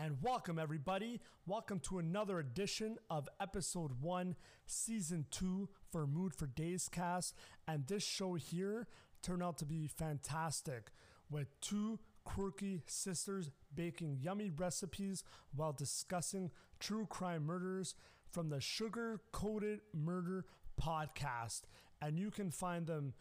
And 0.00 0.18
welcome, 0.22 0.60
everybody. 0.60 1.20
Welcome 1.44 1.80
to 1.80 1.98
another 1.98 2.38
edition 2.38 2.98
of 3.10 3.28
episode 3.40 4.00
one, 4.00 4.36
season 4.64 5.26
two 5.32 5.70
for 5.90 6.06
Mood 6.06 6.36
for 6.36 6.46
Days 6.46 6.88
cast. 6.88 7.34
And 7.66 7.84
this 7.84 8.04
show 8.04 8.34
here 8.34 8.86
turned 9.22 9.42
out 9.42 9.58
to 9.58 9.64
be 9.64 9.88
fantastic 9.88 10.92
with 11.28 11.48
two 11.60 11.98
quirky 12.22 12.82
sisters 12.86 13.50
baking 13.74 14.18
yummy 14.22 14.52
recipes 14.56 15.24
while 15.52 15.72
discussing 15.72 16.52
true 16.78 17.06
crime 17.06 17.44
murders 17.44 17.96
from 18.30 18.50
the 18.50 18.60
Sugar 18.60 19.20
Coated 19.32 19.80
Murder 19.92 20.44
podcast. 20.80 21.62
And 22.00 22.20
you 22.20 22.30
can 22.30 22.52
find 22.52 22.86
them 22.86 23.14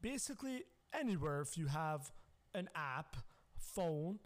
basically 0.00 0.62
anywhere 0.98 1.42
if 1.42 1.58
you 1.58 1.66
have 1.66 2.10
an 2.54 2.70
app, 2.74 3.18
phone, 3.58 4.18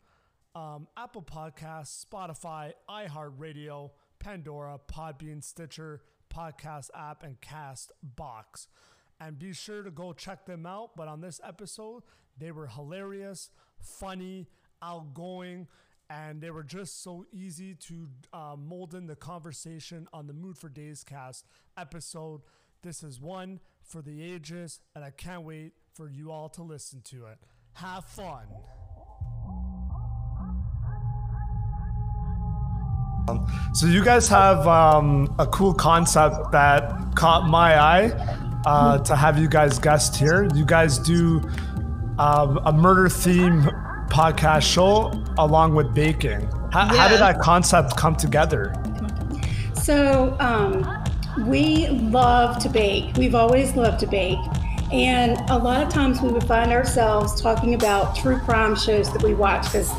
um, 0.57 0.89
Apple 0.97 1.23
Podcasts, 1.23 2.05
Spotify, 2.05 2.73
iHeartRadio, 2.89 3.91
Pandora, 4.19 4.81
Podbean, 4.91 5.45
Stitcher, 5.45 6.01
Podcast 6.35 6.89
app, 6.95 7.23
and 7.23 7.39
Cast 7.43 7.93
Box. 8.03 8.67
And 9.21 9.39
be 9.39 9.53
sure 9.53 9.83
to 9.83 9.91
go 9.91 10.15
check 10.15 10.47
them 10.47 10.65
out. 10.65 10.97
But 10.97 11.09
on 11.09 11.21
this 11.21 11.43
episode, 11.45 12.05
they 12.39 12.53
were 12.53 12.69
hilarious, 12.69 13.51
funny, 13.81 14.49
outgoing, 14.83 15.69
and 16.09 16.41
they 16.41 16.51
were 16.51 16.63
just 16.63 17.03
so 17.03 17.27
easy 17.33 17.75
to 17.75 18.09
uh, 18.33 18.57
mold 18.57 18.95
in 18.95 19.07
the 19.07 19.17
conversation 19.17 20.09
on 20.15 20.27
the 20.27 20.33
Mood 20.33 20.57
for 20.57 20.71
Days 20.71 21.05
cast 21.05 21.45
episode. 21.77 22.41
This 22.83 23.03
is 23.03 23.21
one 23.21 23.61
for 23.83 24.01
the 24.01 24.23
ages, 24.23 24.81
and 24.95 25.05
I 25.05 25.11
can't 25.11 25.43
wait 25.43 25.73
for 25.93 26.09
you 26.09 26.31
all 26.31 26.49
to 26.51 26.63
listen 26.63 27.03
to 27.03 27.27
it. 27.27 27.39
Have 27.75 28.05
fun. 28.07 28.47
So 33.73 33.87
you 33.87 34.05
guys 34.05 34.29
have 34.29 34.67
um, 34.67 35.35
a 35.39 35.47
cool 35.47 35.75
concept 35.75 36.53
that 36.53 37.15
caught 37.15 37.49
my 37.49 37.79
eye 37.79 38.37
uh, 38.65 38.99
to 38.99 39.17
have 39.17 39.39
you 39.39 39.49
guys 39.49 39.79
guest 39.79 40.17
here. 40.17 40.49
You 40.55 40.65
guys 40.65 40.99
do 40.99 41.43
um, 42.19 42.59
a 42.65 42.73
murder 42.73 43.09
theme 43.09 43.63
podcast 44.09 44.63
show 44.63 45.13
along 45.39 45.75
with 45.75 45.93
baking. 45.95 46.49
How, 46.73 46.87
how 46.87 47.09
did 47.09 47.21
that 47.21 47.41
concept 47.41 47.97
come 47.97 48.17
together? 48.17 48.75
So 49.75 50.37
um, 50.41 51.05
we 51.47 51.89
love 51.89 52.59
to 52.63 52.69
bake. 52.69 53.17
We've 53.17 53.35
always 53.35 53.77
loved 53.77 54.01
to 54.01 54.07
bake. 54.07 54.39
And 54.93 55.39
a 55.51 55.59
lot 55.59 55.83
of 55.83 55.89
times 55.89 56.21
we 56.21 56.31
would 56.31 56.45
find 56.45 56.73
ourselves 56.73 57.41
talking 57.41 57.75
about 57.75 58.17
true 58.17 58.39
crime 58.39 58.77
shows 58.77 59.13
that 59.13 59.23
we 59.23 59.35
watch 59.35 59.65
because 59.65 59.91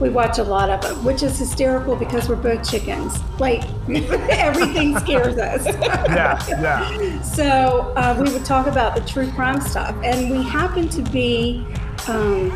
we 0.00 0.10
watch 0.10 0.38
a 0.38 0.42
lot 0.42 0.68
of 0.68 0.82
them, 0.82 1.04
which 1.04 1.22
is 1.22 1.38
hysterical 1.38 1.96
because 1.96 2.28
we're 2.28 2.36
both 2.36 2.68
chickens. 2.68 3.18
Like 3.38 3.64
everything 4.30 4.98
scares 4.98 5.38
us. 5.38 5.66
Yeah, 5.66 6.44
yeah. 6.48 7.22
So 7.22 7.92
uh, 7.96 8.20
we 8.22 8.32
would 8.32 8.44
talk 8.44 8.66
about 8.66 8.94
the 8.94 9.00
true 9.02 9.30
crime 9.32 9.60
stuff, 9.60 9.94
and 10.02 10.30
we 10.30 10.42
happened 10.42 10.90
to 10.92 11.02
be 11.02 11.66
um, 12.08 12.50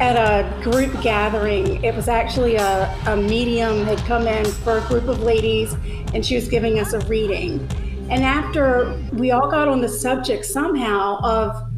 at 0.00 0.16
a 0.16 0.62
group 0.62 1.00
gathering. 1.02 1.82
It 1.84 1.94
was 1.94 2.08
actually 2.08 2.56
a, 2.56 2.94
a 3.06 3.16
medium 3.16 3.84
had 3.84 3.98
come 4.00 4.26
in 4.26 4.44
for 4.44 4.78
a 4.78 4.80
group 4.88 5.08
of 5.08 5.20
ladies, 5.20 5.74
and 6.12 6.24
she 6.24 6.34
was 6.34 6.48
giving 6.48 6.78
us 6.78 6.92
a 6.92 7.00
reading. 7.06 7.66
And 8.10 8.22
after 8.22 8.94
we 9.12 9.30
all 9.30 9.50
got 9.50 9.68
on 9.68 9.80
the 9.80 9.88
subject 9.88 10.44
somehow 10.44 11.18
of 11.22 11.70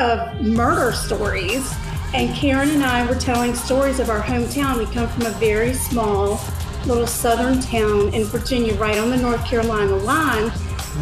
of 0.00 0.40
murder 0.40 0.92
stories 0.92 1.72
and 2.14 2.34
Karen 2.34 2.70
and 2.70 2.82
I 2.82 3.06
were 3.06 3.14
telling 3.14 3.54
stories 3.54 4.00
of 4.00 4.08
our 4.10 4.20
hometown. 4.20 4.78
We 4.78 4.86
come 4.92 5.08
from 5.08 5.26
a 5.26 5.30
very 5.32 5.74
small 5.74 6.40
little 6.86 7.06
southern 7.06 7.60
town 7.60 8.14
in 8.14 8.24
Virginia, 8.24 8.74
right 8.74 8.98
on 8.98 9.10
the 9.10 9.16
North 9.16 9.44
Carolina 9.44 9.94
line. 9.96 10.50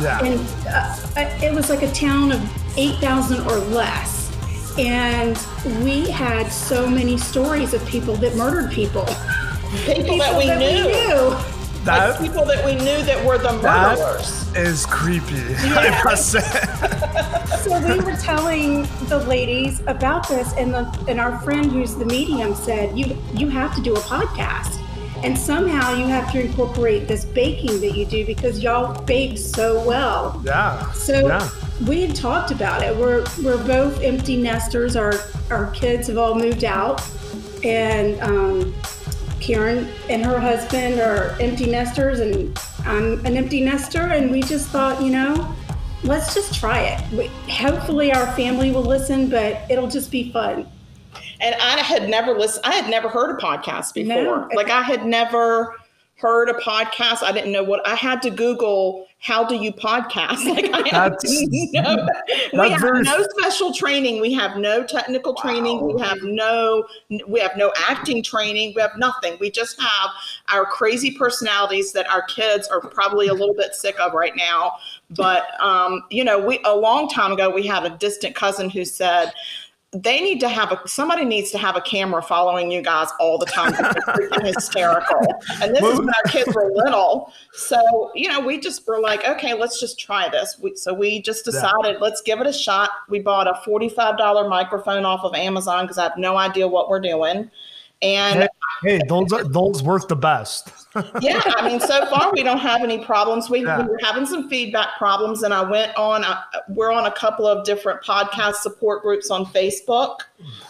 Yeah. 0.01 0.23
And 0.23 0.41
uh, 0.69 0.97
it 1.45 1.55
was 1.55 1.71
like 1.71 1.83
a 1.83 1.93
town 1.93 2.33
of 2.33 2.79
8,000 2.79 3.47
or 3.47 3.59
less. 3.59 4.33
And 4.79 5.39
we 5.85 6.11
had 6.11 6.49
so 6.49 6.89
many 6.89 7.17
stories 7.17 7.73
of 7.73 7.87
people 7.87 8.15
that 8.17 8.37
murdered 8.37 8.71
people. 8.73 9.07
People, 9.85 10.19
that, 10.19 10.37
we, 10.37 10.47
that 10.47 10.59
knew. 10.59 10.87
we 10.87 10.93
knew. 10.93 11.56
That, 11.87 12.11
like 12.11 12.21
people 12.21 12.45
that 12.45 12.65
we 12.65 12.75
knew 12.75 13.03
that 13.05 13.25
were 13.25 13.39
the 13.39 13.53
murderers. 13.53 14.51
that 14.53 14.57
is 14.67 14.85
creepy. 14.87 15.55
I 15.59 16.03
must 16.05 16.33
say. 16.33 16.41
so 17.63 17.89
we 17.89 18.01
were 18.01 18.17
telling 18.17 18.83
the 19.09 19.25
ladies 19.29 19.81
about 19.87 20.29
this 20.29 20.53
and 20.55 20.75
the 20.75 21.05
and 21.09 21.21
our 21.21 21.41
friend 21.41 21.71
who's 21.71 21.95
the 21.95 22.05
medium 22.07 22.55
said 22.55 22.99
you 22.99 23.17
you 23.35 23.49
have 23.49 23.75
to 23.77 23.83
do 23.83 23.95
a 23.95 24.01
podcast 24.01 24.83
and 25.25 25.37
somehow 25.39 25.95
you 25.95 26.07
have 26.07 26.31
to 26.33 26.45
incorporate 26.45 27.09
this 27.09 27.25
baking 27.25 27.81
that 27.81 27.97
you 27.97 28.05
do 28.05 28.27
because 28.27 28.61
y'all 28.63 29.01
bake 29.05 29.39
so 29.39 29.83
well 29.87 30.41
Yeah. 30.45 30.91
so 30.93 31.27
yeah. 31.29 31.49
we 31.89 32.03
had 32.03 32.15
talked 32.15 32.51
about 32.51 32.83
it 32.83 32.95
we're 32.97 33.25
we're 33.43 33.65
both 33.67 34.01
empty 34.03 34.37
nesters 34.37 34.95
our 34.97 35.15
our 35.51 35.71
kids 35.71 36.09
have 36.09 36.19
all 36.19 36.35
moved 36.35 36.65
out 36.65 37.01
and 37.65 38.21
um, 38.21 38.75
Karen 39.47 39.87
and 40.11 40.25
her 40.25 40.41
husband 40.41 40.99
are 40.99 41.37
empty 41.41 41.67
nesters, 41.71 42.19
and 42.19 42.59
I'm 42.85 43.25
an 43.25 43.37
empty 43.37 43.61
nester. 43.61 44.01
And 44.01 44.33
we 44.33 44.43
just 44.43 44.71
thought, 44.71 45.01
you 45.01 45.11
know, 45.11 45.55
let's 46.03 46.35
just 46.35 46.53
try 46.59 46.81
it. 46.81 47.13
We, 47.13 47.29
hopefully, 47.53 48.13
our 48.13 48.27
family 48.35 48.73
will 48.73 48.83
listen, 48.83 49.31
but 49.31 49.61
it'll 49.71 49.87
just 49.87 50.11
be 50.11 50.33
fun. 50.33 50.67
And 51.41 51.55
I 51.55 51.79
had 51.79 52.09
never 52.09 52.37
listened, 52.37 52.65
I 52.65 52.75
had 52.75 52.91
never 52.91 53.09
heard 53.09 53.39
a 53.39 53.41
podcast 53.41 53.95
before. 53.95 54.49
No. 54.49 54.49
Like 54.55 54.71
I 54.71 54.83
had 54.83 55.07
never 55.07 55.77
heard 56.27 56.49
a 56.49 56.55
podcast. 56.55 57.23
I 57.23 57.31
didn't 57.31 57.53
know 57.53 57.63
what 57.63 57.87
I 57.87 57.95
had 57.95 58.21
to 58.23 58.31
Google 58.31 59.07
how 59.19 59.45
do 59.45 59.57
you 59.57 59.73
podcast? 59.73 60.45
Like 60.57 60.71
I 60.73 60.91
That's- 60.91 61.25
we 61.51 61.71
have 61.75 62.81
very- 62.81 63.03
no 63.03 63.27
special 63.37 63.73
training. 63.73 64.21
We 64.21 64.33
have 64.35 64.57
no 64.57 64.85
technical 64.85 65.35
training. 65.35 65.85
We 65.85 66.01
have 66.01 66.19
no 66.23 66.87
we 67.27 67.41
have 67.41 67.57
no 67.57 67.73
acting 67.89 68.23
training. 68.23 68.73
We 68.77 68.83
have 68.83 68.97
nothing. 68.97 69.37
We 69.41 69.51
just 69.51 69.81
have 69.81 70.11
our 70.49 70.65
crazy 70.65 71.11
personalities 71.17 71.93
that 71.93 72.09
our 72.09 72.23
kids 72.23 72.69
are 72.69 72.81
probably 72.81 73.27
a 73.29 73.35
little 73.35 73.55
bit 73.55 73.75
sick 73.75 73.99
of 73.99 74.13
right 74.13 74.35
now. 74.37 74.73
But 75.11 75.45
um, 75.61 76.03
you 76.11 76.25
know, 76.25 76.39
we 76.39 76.61
a 76.65 76.77
long 76.77 77.09
time 77.09 77.33
ago 77.33 77.51
we 77.51 77.67
had 77.67 77.85
a 77.85 77.91
distant 77.97 78.35
cousin 78.35 78.71
who 78.71 78.85
said 78.85 79.33
they 80.03 80.21
need 80.21 80.41
to 80.41 80.49
have 80.49 80.73
a 80.73 80.89
somebody 80.89 81.25
needs 81.25 81.51
to 81.53 81.59
have 81.59 81.77
a 81.77 81.81
camera 81.81 82.23
following 82.23 82.71
you 82.71 82.83
guys 82.83 83.09
all 83.21 83.39
the 83.39 83.47
time. 83.47 83.75
It's 83.77 84.47
hysterical. 84.57 85.21
And 85.63 85.75
this 85.75 85.83
is 85.83 85.99
when 85.99 86.09
our 86.09 86.31
kids 86.31 86.55
were 86.55 86.71
little. 86.75 87.33
So, 87.53 88.11
you 88.15 88.29
know, 88.29 88.41
we 88.41 88.59
just 88.59 88.87
were 88.87 89.01
like, 89.01 89.27
okay, 89.27 89.55
let's 89.55 89.81
just 89.81 89.99
try 89.99 90.29
this. 90.29 90.59
We, 90.61 90.77
so 90.77 90.93
we 90.93 91.23
just 91.23 91.47
Yeah. 91.47 91.53
decided, 91.53 92.01
let's 92.01 92.21
give 92.21 92.41
it 92.41 92.47
a 92.47 92.53
shot. 92.53 92.91
We 93.09 93.21
bought 93.21 93.47
a 93.47 93.55
$45 93.69 94.49
microphone 94.49 95.05
off 95.05 95.21
of 95.25 95.35
Amazon 95.35 95.85
because 95.85 95.99
I 95.99 96.05
have 96.05 96.19
no 96.19 96.37
idea 96.37 96.69
what 96.69 96.89
we're 96.89 97.01
doing. 97.01 97.51
And 98.03 98.49
Hey, 98.83 99.01
those 99.09 99.33
are, 99.33 99.45
those 99.45 99.83
work 99.83 100.09
the 100.09 100.17
best. 100.17 100.71
yeah, 101.21 101.41
I 101.45 101.69
mean, 101.69 101.81
so 101.81 102.07
far 102.07 102.33
we 102.33 102.43
don't 102.43 102.59
have 102.59 102.83
any 102.83 103.05
problems. 103.05 103.51
We, 103.51 103.65
Yeah. 103.65 103.83
we 103.83 103.89
were 103.89 103.99
having 104.03 104.27
some 104.27 104.49
feedback 104.49 104.97
problems, 104.99 105.43
and 105.43 105.53
I 105.53 105.63
went 105.63 105.97
on. 105.97 106.25
I, 106.25 106.43
we're 106.69 106.93
on 106.93 107.07
a 107.07 107.13
couple 107.13 107.47
of 107.47 107.65
different 107.65 108.03
podcast 108.03 108.57
support 108.57 109.03
groups 109.03 109.31
on 109.31 109.45
Facebook. 109.47 110.21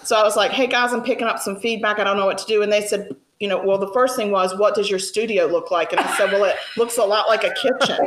So 0.03 0.17
I 0.17 0.23
was 0.23 0.37
like, 0.37 0.51
"Hey 0.51 0.67
guys, 0.67 0.93
I'm 0.93 1.03
picking 1.03 1.27
up 1.27 1.39
some 1.39 1.57
feedback. 1.61 1.99
I 1.99 2.05
don't 2.05 2.17
know 2.17 2.27
what 2.27 2.39
to 2.39 2.47
do." 2.47 2.63
And 2.63 2.73
they 2.73 2.83
said, 2.83 3.15
"You 3.41 3.49
know, 3.49 3.63
well, 3.63 3.79
the 3.79 3.93
first 3.93 4.17
thing 4.17 4.31
was, 4.31 4.57
what 4.57 4.75
does 4.75 4.89
your 4.89 4.99
studio 4.99 5.47
look 5.47 5.71
like?" 5.71 5.93
And 5.93 6.01
I 6.01 6.17
said, 6.17 6.33
"Well, 6.33 6.45
it 6.45 6.57
looks 6.77 6.99
a 6.99 7.05
lot 7.05 7.29
like 7.29 7.45
a 7.45 7.55
kitchen." 7.55 7.99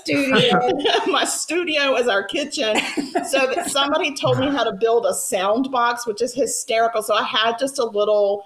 Studio. 0.00 0.70
my 1.06 1.24
studio 1.24 1.96
is 1.96 2.08
our 2.08 2.22
kitchen. 2.24 2.76
So 3.28 3.46
that 3.46 3.70
somebody 3.70 4.14
told 4.14 4.38
me 4.38 4.48
how 4.48 4.64
to 4.64 4.72
build 4.72 5.06
a 5.06 5.14
sound 5.14 5.70
box, 5.70 6.06
which 6.06 6.22
is 6.22 6.34
hysterical. 6.34 7.02
So 7.02 7.14
I 7.14 7.22
had 7.22 7.58
just 7.58 7.78
a 7.78 7.84
little 7.84 8.44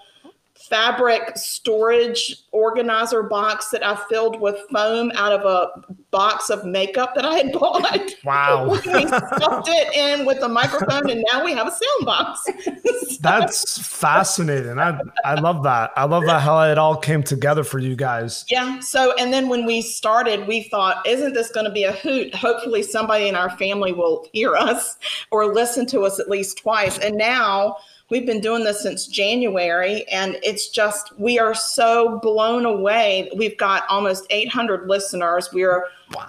fabric 0.55 1.37
storage 1.37 2.43
organizer 2.51 3.23
box 3.23 3.69
that 3.69 3.85
I 3.85 3.95
filled 4.07 4.39
with 4.39 4.57
foam 4.71 5.11
out 5.15 5.33
of 5.33 5.41
a 5.41 5.95
box 6.13 6.49
of 6.51 6.63
makeup 6.63 7.15
that 7.15 7.25
I 7.25 7.35
had 7.35 7.51
bought. 7.51 8.13
Wow. 8.23 8.69
we 8.71 8.77
stuffed 8.79 9.67
it 9.67 9.93
in 9.93 10.25
with 10.25 10.41
a 10.43 10.47
microphone, 10.47 11.09
and 11.09 11.25
now 11.33 11.43
we 11.43 11.51
have 11.53 11.67
a 11.67 11.71
sound 11.71 12.05
box. 12.05 12.47
So- 13.03 13.17
That's 13.19 13.85
fascinating. 13.85 14.79
I, 14.79 14.99
I 15.25 15.35
love 15.35 15.63
that. 15.63 15.91
I 15.95 16.05
love 16.05 16.25
that 16.25 16.41
how 16.41 16.61
it 16.61 16.77
all 16.77 16.95
came 16.97 17.21
together 17.23 17.63
for 17.63 17.79
you 17.79 17.95
guys. 17.95 18.45
Yeah. 18.49 18.79
So, 18.79 19.13
and 19.19 19.33
then 19.33 19.49
when 19.49 19.65
we 19.65 19.81
started, 19.81 20.47
we 20.47 20.63
thought, 20.63 21.05
isn't 21.05 21.33
this 21.33 21.51
going 21.51 21.65
to 21.65 21.71
be 21.71 21.83
a 21.83 21.91
hoot? 21.91 22.33
Hopefully, 22.33 22.81
somebody 22.83 23.27
in 23.27 23.35
our 23.35 23.49
family 23.57 23.91
will 23.91 24.27
hear 24.31 24.55
us 24.55 24.97
or 25.31 25.53
listen 25.53 25.85
to 25.87 26.01
us 26.01 26.19
at 26.19 26.29
least 26.29 26.59
twice. 26.59 26.97
And 26.99 27.17
now 27.17 27.77
we've 28.09 28.25
been 28.25 28.41
doing 28.41 28.63
this 28.63 28.81
since 28.81 29.07
January, 29.07 30.05
and 30.09 30.37
it's 30.43 30.69
just, 30.69 31.17
we 31.19 31.39
are 31.39 31.55
so 31.55 32.19
blown 32.21 32.65
away. 32.65 33.29
We've 33.35 33.57
got 33.57 33.83
almost 33.89 34.25
800 34.29 34.87
listeners. 34.87 35.49
We're 35.53 35.85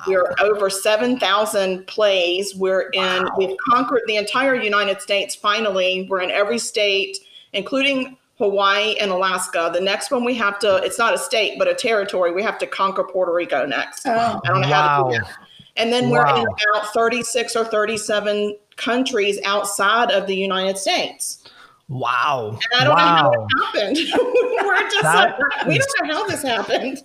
We're 0.06 0.34
over 0.40 0.70
7,000 0.70 1.86
plays. 1.86 2.54
We're 2.54 2.90
in, 2.90 3.26
we've 3.36 3.56
conquered 3.70 4.02
the 4.06 4.16
entire 4.16 4.54
United 4.54 5.00
States 5.00 5.34
finally. 5.34 6.06
We're 6.08 6.22
in 6.22 6.30
every 6.30 6.58
state 6.58 7.18
including 7.54 8.16
Hawaii 8.38 8.96
and 8.96 9.10
Alaska. 9.10 9.70
The 9.72 9.80
next 9.80 10.10
one 10.10 10.24
we 10.24 10.34
have 10.34 10.58
to, 10.58 10.76
it's 10.78 10.98
not 10.98 11.14
a 11.14 11.18
state, 11.18 11.58
but 11.58 11.68
a 11.68 11.74
territory. 11.74 12.32
We 12.32 12.42
have 12.42 12.58
to 12.58 12.66
conquer 12.66 13.04
Puerto 13.04 13.32
Rico 13.32 13.64
next. 13.64 14.06
Oh. 14.06 14.40
I 14.44 14.48
don't 14.48 14.60
know 14.60 14.68
how 14.68 15.04
to 15.04 15.18
do 15.18 15.24
that. 15.24 15.36
And 15.76 15.92
then 15.92 16.10
we're 16.10 16.26
in 16.26 16.44
about 16.72 16.92
36 16.92 17.56
or 17.56 17.64
37 17.64 18.56
countries 18.76 19.40
outside 19.44 20.10
of 20.12 20.26
the 20.26 20.36
United 20.36 20.78
States. 20.78 21.48
Wow. 21.88 22.58
And 22.72 22.80
I 22.80 22.84
don't 22.84 22.96
know 22.96 23.02
how 23.02 23.30
Wow. 23.30 23.46
it 23.50 23.64
happened. 23.64 23.96
we're 24.66 24.82
just 24.90 25.02
That 25.02 25.38
like, 25.38 25.66
we 25.66 25.78
is- 25.78 25.86
don't 25.98 26.08
know 26.08 26.14
how 26.16 26.26
this 26.28 26.42
happened. 26.42 27.02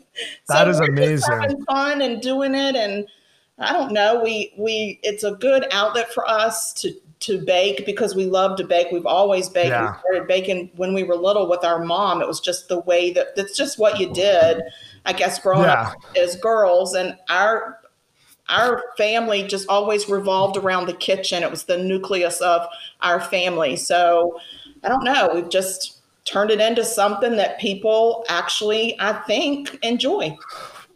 That 0.48 0.68
is 0.68 0.80
we're 0.80 0.88
just 0.88 0.98
amazing. 0.98 1.42
having 1.42 1.66
fun 1.66 2.02
and 2.02 2.22
doing 2.22 2.56
it, 2.56 2.76
and 2.76 3.06
I 3.58 3.74
don't 3.74 3.92
know. 3.92 4.22
We 4.24 4.54
we 4.58 5.00
it's 5.04 5.24
a 5.24 5.32
good 5.32 5.66
outlet 5.72 6.14
for 6.14 6.28
us 6.30 6.72
to 6.76 6.94
to 7.22 7.42
bake 7.44 7.86
because 7.86 8.16
we 8.16 8.26
love 8.26 8.56
to 8.58 8.64
bake. 8.64 8.88
We've 8.94 9.06
always 9.06 9.50
baked. 9.50 9.68
Yeah. 9.70 9.92
We 9.92 10.00
started 10.00 10.28
baking 10.30 10.72
when 10.78 10.94
we 10.94 11.04
were 11.04 11.16
little 11.18 11.50
with 11.50 11.66
our 11.66 11.84
mom. 11.84 12.22
It 12.22 12.28
was 12.30 12.40
just 12.40 12.70
the 12.70 12.80
way 12.80 13.12
that 13.12 13.36
that's 13.36 13.58
just 13.58 13.78
what 13.78 14.00
you 14.00 14.14
did. 14.14 14.62
I 15.06 15.12
guess 15.12 15.40
growing 15.40 15.66
up 15.66 15.94
as 16.18 16.38
girls, 16.38 16.94
and 16.94 17.18
our 17.28 17.80
our 18.48 18.82
family 18.98 19.44
just 19.44 19.68
always 19.68 20.08
revolved 20.10 20.56
around 20.58 20.86
the 20.88 20.94
kitchen. 20.94 21.44
It 21.44 21.52
was 21.52 21.66
the 21.66 21.78
nucleus 21.78 22.40
of 22.42 22.66
our 23.02 23.20
family. 23.20 23.76
So 23.76 24.40
I 24.84 24.90
don't 24.90 25.04
know. 25.04 25.32
We've 25.34 25.50
just 25.50 26.02
turned 26.26 26.52
it 26.52 26.60
into 26.60 26.86
something 26.86 27.36
that 27.38 27.60
people 27.60 28.26
actually, 28.30 28.96
I 29.00 29.14
think, 29.14 29.78
enjoy. 29.84 30.38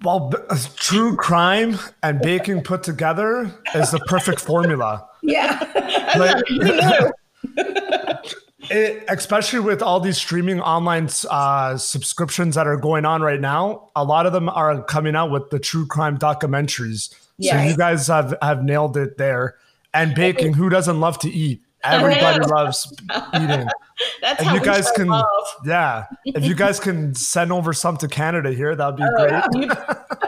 Well, 0.03 0.31
true 0.75 1.15
crime 1.15 1.79
and 2.01 2.19
baking 2.21 2.63
put 2.63 2.83
together 2.83 3.51
is 3.73 3.91
the 3.91 3.99
perfect 3.99 4.39
formula. 4.41 5.07
Yeah. 5.21 5.59
Like, 6.15 6.43
it, 8.69 9.03
especially 9.09 9.61
with 9.61 9.81
all 9.81 9.99
these 9.99 10.17
streaming 10.17 10.61
online 10.61 11.09
uh, 11.27 11.75
subscriptions 11.75 12.53
that 12.53 12.67
are 12.67 12.77
going 12.77 13.03
on 13.03 13.23
right 13.23 13.41
now, 13.41 13.89
a 13.95 14.03
lot 14.03 14.27
of 14.27 14.33
them 14.33 14.47
are 14.47 14.83
coming 14.83 15.15
out 15.15 15.31
with 15.31 15.49
the 15.49 15.57
true 15.57 15.87
crime 15.87 16.19
documentaries. 16.19 17.15
So 17.41 17.59
you 17.59 17.75
guys 17.75 18.05
have, 18.07 18.35
have 18.43 18.63
nailed 18.63 18.95
it 18.95 19.17
there. 19.17 19.55
And 19.91 20.13
baking, 20.13 20.53
who 20.53 20.69
doesn't 20.69 20.99
love 20.99 21.17
to 21.19 21.31
eat? 21.31 21.63
Everybody 21.83 22.39
loves 22.45 22.91
eating. 23.35 23.67
That's 24.21 24.41
If 24.41 24.47
how 24.47 24.53
you 24.55 24.59
we 24.61 24.65
guys 24.65 24.89
can, 24.91 25.07
love. 25.07 25.25
yeah, 25.65 26.05
if 26.25 26.43
you 26.43 26.55
guys 26.65 26.79
can 26.79 27.13
send 27.13 27.51
over 27.51 27.73
some 27.73 27.95
to 27.97 28.07
Canada 28.07 28.51
here, 28.51 28.75
that'd 28.75 28.95
be 28.95 29.03
Oh, 29.03 29.47
great. 29.51 29.69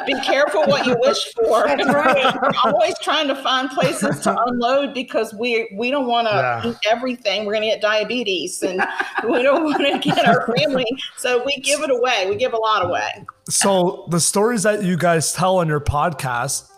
Be 0.05 0.13
careful 0.21 0.63
what 0.65 0.85
you 0.85 0.95
wish 0.99 1.33
for. 1.35 1.65
That's 1.65 1.83
right. 1.87 2.35
We're 2.41 2.71
always 2.71 2.93
trying 2.99 3.27
to 3.27 3.35
find 3.35 3.69
places 3.71 4.19
to 4.21 4.39
unload 4.43 4.93
because 4.93 5.33
we 5.33 5.73
we 5.75 5.89
don't 5.89 6.05
want 6.07 6.27
to 6.27 6.33
Yeah. 6.63 6.69
eat 6.71 6.77
everything. 6.89 7.45
We're 7.45 7.53
going 7.53 7.63
to 7.63 7.69
get 7.75 7.81
diabetes, 7.81 8.61
and 8.61 8.83
we 9.27 9.41
don't 9.41 9.63
want 9.63 9.77
to 9.81 9.97
get 9.99 10.25
our 10.27 10.45
family. 10.57 10.85
So 11.17 11.43
we 11.43 11.57
give 11.61 11.81
it 11.81 11.89
away. 11.89 12.27
We 12.29 12.35
give 12.35 12.53
a 12.53 12.57
lot 12.57 12.85
away. 12.85 13.25
So 13.49 14.05
the 14.09 14.19
stories 14.19 14.61
that 14.63 14.83
you 14.83 14.95
guys 14.97 15.33
tell 15.33 15.57
on 15.57 15.67
your 15.67 15.81
podcast, 15.81 16.69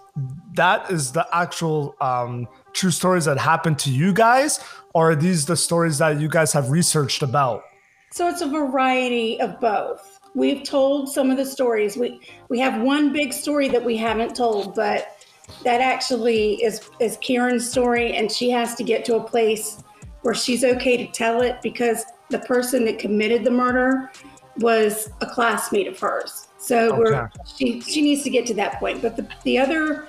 that 0.56 0.90
is 0.90 1.12
the 1.12 1.28
actual 1.34 1.96
um, 2.00 2.48
true 2.78 2.92
stories 2.92 3.26
that 3.26 3.38
happened 3.40 3.80
to 3.80 3.90
you 3.92 4.14
guys, 4.14 4.60
or 4.94 5.12
are 5.12 5.16
these 5.16 5.46
the 5.46 5.58
stories 5.58 5.98
that 5.98 6.20
you 6.20 6.30
guys 6.30 6.54
have 6.54 6.70
researched 6.70 7.24
about? 7.24 7.64
So 8.12 8.30
it's 8.30 8.42
a 8.42 8.48
variety 8.48 9.42
of 9.42 9.60
both. 9.60 10.20
We've 10.36 10.64
told 10.64 11.10
some 11.10 11.32
of 11.32 11.38
the 11.38 11.46
stories. 11.46 11.98
We 11.98 12.22
we 12.50 12.60
have 12.60 12.82
one 12.82 13.12
big 13.12 13.34
story 13.34 13.68
that 13.70 13.84
we 13.84 13.98
haven't 13.98 14.36
told, 14.36 14.76
but 14.76 15.18
that 15.64 15.82
actually 15.82 16.64
is 16.64 16.90
is 17.00 17.18
Karen's 17.18 17.70
story, 17.70 18.14
and 18.16 18.32
she 18.32 18.50
has 18.52 18.76
to 18.76 18.84
get 18.84 19.04
to 19.06 19.16
a 19.16 19.24
place 19.24 19.84
where 20.22 20.36
she's 20.36 20.64
okay 20.64 20.98
to 20.98 21.08
tell 21.12 21.42
it 21.42 21.56
because 21.64 22.06
the 22.30 22.40
person 22.40 22.86
that 22.86 23.00
committed 23.00 23.44
the 23.44 23.52
murder 23.52 24.12
was 24.58 25.10
a 25.22 25.26
classmate 25.26 25.88
of 25.88 26.00
hers. 26.00 26.48
So 26.60 26.98
we're 26.98 27.16
Okay. 27.16 27.28
she 27.56 27.82
she 27.82 28.02
needs 28.02 28.24
to 28.24 28.30
get 28.30 28.46
to 28.48 28.54
that 28.56 28.80
point. 28.80 29.02
But 29.02 29.16
the 29.16 29.28
the 29.44 29.58
other 29.58 30.08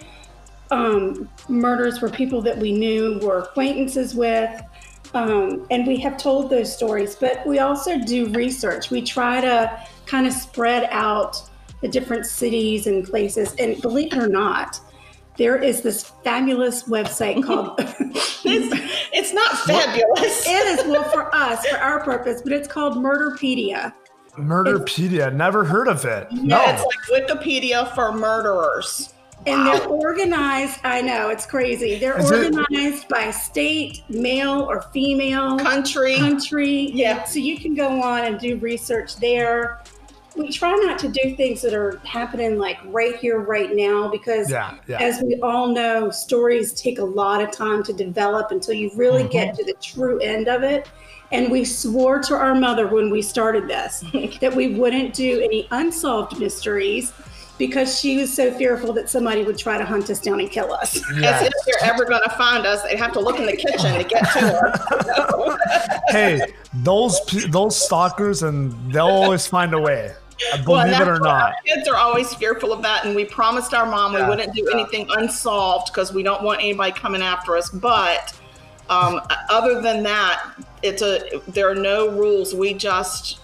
um, 0.71 1.29
murders 1.49 2.01
were 2.01 2.11
people 2.11 2.41
that 2.43 2.57
we 2.59 2.73
knew 2.73 3.19
were 3.23 3.39
acquaintances 3.41 4.15
with. 4.15 4.61
Um, 5.15 5.67
and 5.71 5.87
we 5.87 5.97
have 6.01 6.19
told 6.19 6.51
those 6.51 6.75
stories, 6.75 7.17
but 7.17 7.47
we 7.47 7.61
also 7.61 7.99
do 7.99 8.27
research. 8.33 8.91
We 8.91 9.01
try 9.01 9.41
to 9.41 9.83
kind 10.05 10.27
of 10.27 10.33
spread 10.35 10.87
out 10.91 11.37
the 11.81 11.89
different 11.89 12.27
cities 12.27 12.87
and 12.87 13.05
places. 13.05 13.55
And 13.59 13.81
believe 13.81 14.13
it 14.13 14.19
or 14.19 14.29
not, 14.29 14.79
there 15.39 15.57
is 15.57 15.81
this 15.81 16.05
fabulous 16.25 16.83
website 16.83 17.43
called. 17.47 17.75
It's, 17.79 18.91
it's 19.13 19.33
not 19.33 19.57
fabulous. 19.61 20.47
it 20.47 20.79
is 20.81 20.87
well 20.87 21.05
for 21.05 21.35
us, 21.35 21.65
for 21.67 21.79
our 21.79 22.03
purpose, 22.05 22.43
but 22.43 22.53
it's 22.53 22.69
called 22.69 22.97
Murderpedia. 22.97 23.93
Murderpedia, 24.37 25.35
never 25.35 25.65
heard 25.65 25.89
of 25.89 26.05
it. 26.05 26.29
Yeah, 26.31 26.43
No. 26.43 26.65
it's 26.67 26.85
like 26.85 27.27
Wikipedia 27.29 27.93
for 27.95 28.13
murderers. 28.13 29.15
And 29.47 29.67
they're 29.67 29.87
organized, 29.87 30.81
I 30.85 31.01
know, 31.01 31.31
it's 31.31 31.47
crazy. 31.47 31.99
They're 31.99 32.19
Is 32.19 32.31
it- 32.31 32.55
organized 32.55 33.09
by 33.09 33.31
state, 33.31 34.03
male 34.09 34.63
or 34.63 34.83
female. 34.93 35.59
Country. 35.59 36.17
country. 36.17 36.91
Yeah. 36.93 37.25
So 37.25 37.39
you 37.39 37.59
can 37.59 37.75
go 37.75 38.03
on 38.03 38.25
and 38.25 38.39
do 38.39 38.57
research 38.59 39.17
there. 39.17 39.81
We 40.37 40.53
try 40.53 40.73
not 40.73 40.99
to 41.01 41.09
do 41.09 41.35
things 41.35 41.63
that 41.63 41.75
are 41.75 42.01
happening 42.05 42.59
like 42.59 42.79
right 42.87 43.17
here, 43.17 43.41
right 43.41 43.75
now, 43.75 44.09
because 44.09 44.51
Yeah, 44.51 44.75
yeah. 44.87 44.99
as 45.01 45.21
we 45.23 45.41
all 45.41 45.69
know, 45.69 46.11
stories 46.11 46.73
take 46.73 46.99
a 46.99 47.05
lot 47.05 47.43
of 47.43 47.51
time 47.51 47.83
to 47.85 47.93
develop 47.93 48.51
until 48.53 48.75
you 48.75 48.91
really 48.95 49.27
get 49.27 49.49
mm-hmm. 49.49 49.57
to 49.57 49.65
the 49.65 49.75
true 49.81 50.19
end 50.21 50.47
of 50.47 50.63
it. 50.63 50.89
And 51.33 51.51
we 51.51 51.65
swore 51.65 52.21
to 52.21 52.35
our 52.35 52.55
mother 52.55 52.87
when 52.87 53.11
we 53.11 53.21
started 53.21 53.69
this 53.69 54.05
that 54.41 54.55
we 54.55 54.75
wouldn't 54.75 55.13
do 55.13 55.41
any 55.41 55.67
unsolved 55.71 56.39
mysteries 56.39 57.13
because 57.59 57.99
she 57.99 58.17
was 58.17 58.33
so 58.33 58.53
fearful 58.53 58.93
that 58.95 59.11
somebody 59.11 59.43
would 59.43 59.59
try 59.59 59.77
to 59.77 59.85
hunt 59.85 60.09
us 60.11 60.21
down 60.21 60.41
and 60.41 60.51
kill 60.51 60.73
us. 60.73 60.97
As 60.97 61.43
if 61.43 61.53
they're 61.67 61.91
ever 61.91 62.05
going 62.05 62.23
to 62.25 62.31
find 62.31 62.65
us, 62.67 62.83
they'd 62.83 62.97
have 62.99 63.13
to 63.13 63.21
look 63.21 63.39
in 63.39 63.47
the 63.47 63.57
kitchen 63.57 63.95
to 63.95 64.05
get 64.05 64.23
to 64.33 64.41
her. 64.41 65.59
hey, 66.09 66.41
those 66.75 67.21
those 67.51 67.77
stalkers, 67.77 68.43
and 68.43 68.73
they'll 68.93 69.07
always 69.07 69.47
find 69.47 69.75
a 69.75 69.81
way. 69.81 70.13
uh, 70.53 70.59
Well, 70.67 70.85
Believe 70.87 71.01
it 71.01 71.09
or 71.09 71.19
not. 71.19 71.55
Kids 71.67 71.89
are 71.89 71.97
always 71.97 72.33
fearful 72.35 72.73
of 72.73 72.81
that, 72.83 73.05
and 73.05 73.15
we 73.17 73.25
promised 73.25 73.75
our 73.75 73.87
mom 73.87 74.15
we 74.15 74.23
wouldn't 74.23 74.55
do 74.55 74.69
anything 74.73 75.07
unsolved 75.11 75.93
because 75.93 76.13
we 76.13 76.23
don't 76.23 76.43
want 76.43 76.61
anybody 76.61 76.93
coming 76.93 77.23
after 77.23 77.57
us. 77.57 77.69
But 77.71 78.33
um, 78.89 79.21
other 79.51 79.81
than 79.83 80.03
that, 80.05 80.55
it's 80.83 81.03
a 81.03 81.41
there 81.49 81.69
are 81.69 81.75
no 81.75 82.09
rules. 82.11 82.55
We 82.55 82.73
just 82.75 83.41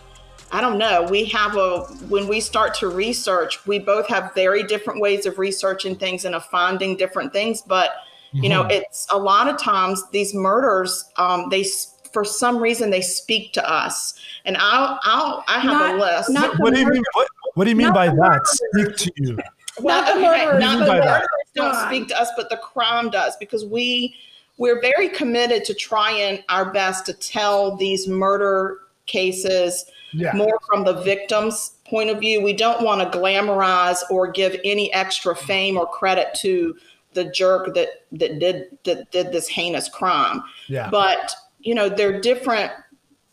I 0.55 0.61
don't 0.61 0.79
know. 0.79 1.03
We 1.11 1.25
have 1.27 1.57
a 1.57 1.81
when 2.09 2.29
we 2.29 2.39
start 2.41 2.75
to 2.75 2.89
research, 2.89 3.67
we 3.67 3.81
both 3.81 4.07
have 4.07 4.33
very 4.37 4.63
different 4.63 5.01
ways 5.01 5.27
of 5.27 5.37
researching 5.41 5.97
things 5.97 6.25
and 6.25 6.33
of 6.33 6.45
finding 6.45 6.97
different 6.97 7.33
things. 7.33 7.61
But 7.61 7.91
you 8.33 8.49
know, 8.49 8.63
Mhm. 8.65 8.71
it's 8.73 9.07
a 9.13 9.19
lot 9.19 9.49
of 9.49 9.61
times 9.61 10.03
these 10.11 10.33
murders, 10.35 11.05
um, 11.17 11.49
they 11.51 11.61
s- 11.63 11.93
for 12.13 12.25
some 12.25 12.59
reason 12.59 12.91
they 12.91 13.01
speak 13.01 13.53
to 13.55 13.69
us. 13.69 14.15
And 14.45 14.57
I'll 14.61 15.01
I'll 15.03 15.45
I 15.49 15.59
have 15.59 15.73
Not- 15.73 15.95
a 15.95 15.99
list. 15.99 16.31
not 16.31 16.59
What 16.61 16.73
do 16.73 16.79
you 16.81 16.87
mean? 16.89 17.03
What, 17.15 17.27
what 17.55 17.65
do 17.65 17.71
you 17.71 17.77
mean 17.77 17.89
Not 17.89 17.95
by 17.95 18.09
that? 18.09 18.41
Speak 18.45 18.97
to 18.97 19.13
you. 19.17 19.39
Well, 19.81 20.03
Not 20.03 20.15
the 20.15 20.29
okay, 20.31 20.59
not 20.61 20.79
the 20.79 20.85
the 20.85 20.93
murderers 20.93 21.27
don't 21.57 21.75
speak 21.89 22.07
to 22.09 22.21
us, 22.21 22.29
but 22.37 22.49
the 22.49 22.59
crime 22.59 23.11
does 23.11 23.37
because 23.39 23.65
we 23.65 24.15
we're 24.57 24.81
very 24.81 25.09
committed 25.09 25.65
to 25.65 25.75
trying 25.75 26.45
our 26.49 26.67
best 26.73 27.07
to 27.07 27.13
tell 27.13 27.75
these 27.77 28.07
murder 28.07 28.79
cases 29.07 29.87
Yeah. 30.15 30.33
more 30.35 30.59
from 30.67 30.85
the 30.85 30.95
victim's 31.03 31.73
point 31.85 32.09
of 32.11 32.21
view. 32.21 32.41
We 32.43 32.53
don't 32.53 32.83
want 32.83 33.01
to 33.13 33.19
glamorize 33.19 33.99
or 34.11 34.31
give 34.31 34.57
any 34.65 34.93
extra 34.93 35.35
fame 35.35 35.77
or 35.77 35.87
credit 35.87 36.35
to 36.37 36.77
the 37.15 37.25
jerk 37.25 37.75
that 37.75 37.89
that 38.13 38.39
did 38.39 38.77
that 38.85 39.11
did 39.13 39.33
this 39.33 39.47
heinous 39.49 39.89
crime 39.89 40.43
Yeah. 40.69 40.91
but 40.91 41.33
you 41.61 41.75
know 41.75 41.89
they're 41.89 42.21
different 42.21 42.73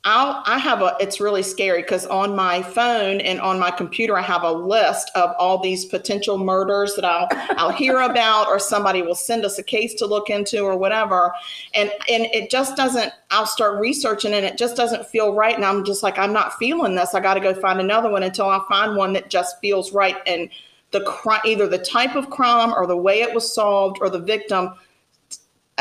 I'll, 0.04 0.42
I 0.48 0.58
have 0.58 0.82
a, 0.82 0.96
it's 1.00 1.20
really 1.20 1.44
scary 1.44 1.84
because 1.84 2.08
on 2.08 2.36
my 2.36 2.64
phone 2.64 3.22
and 3.22 3.40
on 3.40 3.60
my 3.60 3.70
computer, 3.70 4.18
I 4.18 4.24
have 4.24 4.42
a 4.42 4.52
list 4.52 5.12
of 5.14 5.36
all 5.38 5.60
these 5.60 5.86
potential 5.86 6.40
murders 6.40 6.96
that 6.96 7.06
I'll, 7.06 7.28
I'll 7.52 7.72
hear 7.72 8.00
about 8.00 8.48
or 8.48 8.58
somebody 8.58 9.04
will 9.04 9.14
send 9.14 9.46
us 9.46 9.60
a 9.60 9.64
case 9.64 9.94
to 9.96 10.08
look 10.08 10.32
into 10.32 10.64
or 10.64 10.76
whatever. 10.76 11.32
And, 11.76 11.92
and 12.10 12.26
it 12.34 12.50
just 12.50 12.76
doesn't, 12.76 13.14
I'll 13.30 13.46
start 13.46 13.80
researching 13.80 14.34
and 14.34 14.44
it 14.44 14.58
just 14.58 14.76
doesn't 14.76 15.06
feel 15.06 15.36
right. 15.36 15.56
And 15.56 15.64
I'm 15.64 15.86
just 15.86 16.02
like, 16.02 16.18
I'm 16.18 16.34
not 16.34 16.58
feeling 16.58 16.96
this. 16.96 17.14
I 17.14 17.20
got 17.20 17.36
to 17.36 17.40
go 17.40 17.54
find 17.54 17.80
another 17.80 18.10
one 18.10 18.24
until 18.24 18.50
I 18.50 18.60
find 18.68 18.96
one 18.96 19.14
that 19.14 19.30
just 19.30 19.60
feels 19.62 19.94
right. 19.94 20.18
And 20.26 20.50
the 20.90 21.02
crime, 21.02 21.42
either 21.46 21.68
the 21.68 21.78
type 21.78 22.16
of 22.16 22.32
crime 22.32 22.74
or 22.74 22.88
the 22.88 22.98
way 22.98 23.22
it 23.22 23.36
was 23.36 23.54
solved 23.54 24.00
or 24.02 24.10
the 24.10 24.20
victim, 24.20 24.74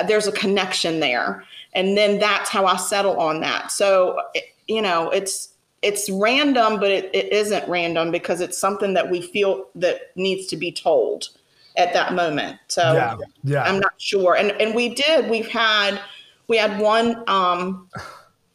there's 0.07 0.27
a 0.27 0.33
connection 0.33 1.01
there 1.01 1.45
and 1.75 1.97
then 1.97 2.19
that's 2.19 2.49
how 2.49 2.67
i 2.67 2.77
settle 2.77 3.19
on 3.19 3.41
that 3.41 3.71
so 3.71 4.19
you 4.67 4.81
know 4.81 5.11
it's 5.11 5.49
it's 5.83 6.09
random 6.11 6.79
but 6.79 6.91
it, 6.91 7.11
it 7.15 7.33
isn't 7.33 7.69
random 7.69 8.11
because 8.11 8.41
it's 8.41 8.59
something 8.59 8.95
that 8.95 9.11
we 9.11 9.21
feel 9.21 9.67
that 9.75 10.11
needs 10.17 10.47
to 10.47 10.57
be 10.57 10.73
told 10.73 11.29
at 11.77 11.93
that 11.93 12.15
moment 12.15 12.59
so 12.69 12.93
yeah. 12.95 13.17
Yeah. 13.45 13.63
i'm 13.65 13.79
not 13.79 13.93
sure 13.99 14.37
and 14.37 14.53
and 14.53 14.75
we 14.75 14.95
did 14.95 15.29
we've 15.29 15.49
had 15.49 16.01
we 16.49 16.57
had 16.57 16.81
one 16.81 17.23
um 17.29 17.89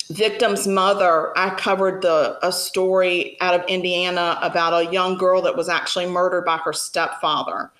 victim's 0.09 0.67
mother, 0.67 1.37
I 1.37 1.49
covered 1.55 2.01
the 2.01 2.37
a 2.45 2.51
story 2.51 3.37
out 3.41 3.59
of 3.59 3.65
Indiana 3.67 4.37
about 4.41 4.73
a 4.73 4.91
young 4.91 5.17
girl 5.17 5.41
that 5.41 5.55
was 5.55 5.69
actually 5.69 6.05
murdered 6.07 6.45
by 6.45 6.57
her 6.57 6.73
stepfather. 6.73 7.71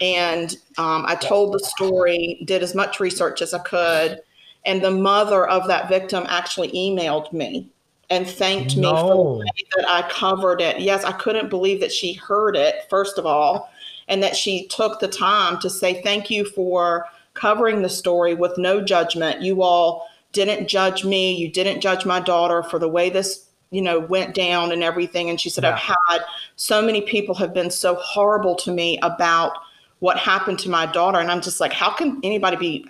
And 0.00 0.56
um, 0.78 1.04
I 1.06 1.14
told 1.14 1.52
the 1.52 1.60
story, 1.60 2.42
did 2.46 2.62
as 2.62 2.74
much 2.74 3.00
research 3.00 3.42
as 3.42 3.52
I 3.52 3.58
could, 3.58 4.22
and 4.64 4.82
the 4.82 4.90
mother 4.90 5.46
of 5.46 5.66
that 5.68 5.88
victim 5.88 6.24
actually 6.28 6.70
emailed 6.72 7.32
me 7.32 7.68
and 8.08 8.26
thanked 8.26 8.76
me 8.76 8.82
for 8.82 9.14
the 9.14 9.38
way 9.38 9.46
that 9.76 9.88
I 9.88 10.08
covered 10.10 10.60
it. 10.60 10.80
Yes, 10.80 11.04
I 11.04 11.12
couldn't 11.12 11.48
believe 11.48 11.80
that 11.80 11.92
she 11.92 12.14
heard 12.14 12.56
it, 12.56 12.86
first 12.90 13.18
of 13.18 13.26
all, 13.26 13.70
and 14.08 14.22
that 14.22 14.36
she 14.36 14.66
took 14.66 15.00
the 15.00 15.08
time 15.08 15.60
to 15.60 15.70
say 15.70 16.02
thank 16.02 16.30
you 16.30 16.44
for 16.44 17.06
covering 17.34 17.82
the 17.82 17.88
story 17.88 18.34
with 18.34 18.58
no 18.58 18.82
judgment. 18.82 19.42
You 19.42 19.62
all 19.62 20.08
didn't 20.32 20.66
judge 20.66 21.04
me. 21.04 21.34
You 21.36 21.48
didn't 21.48 21.80
judge 21.80 22.04
my 22.04 22.20
daughter 22.20 22.62
for 22.62 22.78
the 22.78 22.88
way 22.88 23.10
this, 23.10 23.46
you 23.70 23.80
know, 23.80 24.00
went 24.00 24.34
down 24.34 24.72
and 24.72 24.82
everything. 24.82 25.30
And 25.30 25.40
she 25.40 25.50
said, 25.50 25.64
yeah. 25.64 25.74
I've 25.74 25.96
had 26.08 26.24
so 26.56 26.82
many 26.82 27.02
people 27.02 27.34
have 27.36 27.54
been 27.54 27.70
so 27.70 27.94
horrible 27.94 28.56
to 28.56 28.72
me 28.72 28.98
about 29.02 29.52
what 30.00 30.18
happened 30.18 30.58
to 30.58 30.68
my 30.68 30.86
daughter. 30.86 31.18
And 31.18 31.30
I'm 31.30 31.40
just 31.40 31.60
like, 31.60 31.72
how 31.72 31.90
can 31.90 32.20
anybody 32.22 32.56
be 32.56 32.86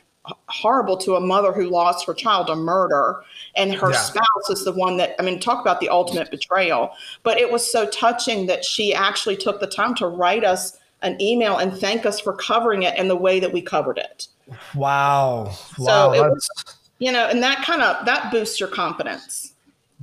horrible 0.49 0.97
to 0.99 1.15
a 1.17 1.21
mother 1.21 1.53
who 1.53 1.69
lost 1.69 2.07
her 2.07 2.15
child 2.15 2.47
to 2.49 2.55
murder 2.55 3.23
and 3.57 3.73
her 3.73 3.91
yeah. 3.91 3.97
spouse 3.97 4.51
is 4.51 4.65
the 4.65 4.73
one 4.73 4.99
that 4.99 5.15
i 5.19 5.23
mean 5.23 5.41
talk 5.41 5.61
about 5.63 5.81
the 5.81 5.89
ultimate 5.89 6.31
betrayal 6.31 6.93
but 7.23 7.39
it 7.39 7.51
was 7.51 7.71
so 7.71 7.89
touching 7.89 8.47
that 8.47 8.63
she 8.63 8.93
actually 8.93 9.35
took 9.35 9.61
the 9.61 9.67
time 9.67 9.95
to 9.95 10.07
write 10.07 10.45
us 10.45 10.79
an 11.03 11.21
email 11.23 11.57
and 11.57 11.73
thank 11.73 12.05
us 12.05 12.21
for 12.21 12.35
covering 12.35 12.83
it 12.83 12.95
and 12.99 13.09
the 13.09 13.17
way 13.17 13.41
that 13.41 13.51
we 13.51 13.63
covered 13.63 13.97
it 13.97 14.29
wow 14.75 15.51
so 15.77 15.85
wow 15.85 16.13
it 16.13 16.21
was, 16.21 16.79
you 16.99 17.11
know 17.11 17.27
and 17.27 17.43
that 17.43 17.65
kind 17.65 17.81
of 17.81 18.05
that 18.05 18.31
boosts 18.31 18.61
your 18.61 18.69
confidence 18.69 19.55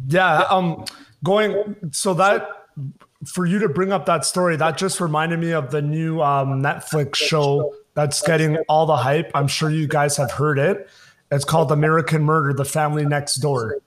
yeah 0.08 0.40
um 0.50 0.84
going 1.24 1.76
so 1.92 2.16
that 2.16 2.66
for 3.26 3.46
you 3.46 3.60
to 3.60 3.70
bring 3.70 3.92
up 3.92 4.06
that 4.06 4.26
story 4.26 4.56
that 4.56 4.78
just 4.78 5.02
reminded 5.02 5.40
me 5.40 5.52
of 5.52 5.72
the 5.72 5.82
new 5.82 6.22
um, 6.22 6.62
netflix 6.62 7.16
show 7.16 7.74
that's 7.98 8.22
getting 8.22 8.58
all 8.70 8.86
the 8.86 8.96
hype. 8.96 9.32
I'm 9.34 9.48
sure 9.48 9.72
you 9.72 9.88
guys 9.88 10.16
have 10.18 10.32
heard 10.32 10.60
it. 10.60 10.88
It's 11.32 11.44
called 11.44 11.72
American 11.72 12.22
Murder: 12.24 12.54
The 12.54 12.64
Family 12.64 13.06
Next 13.06 13.38
Door. 13.38 13.80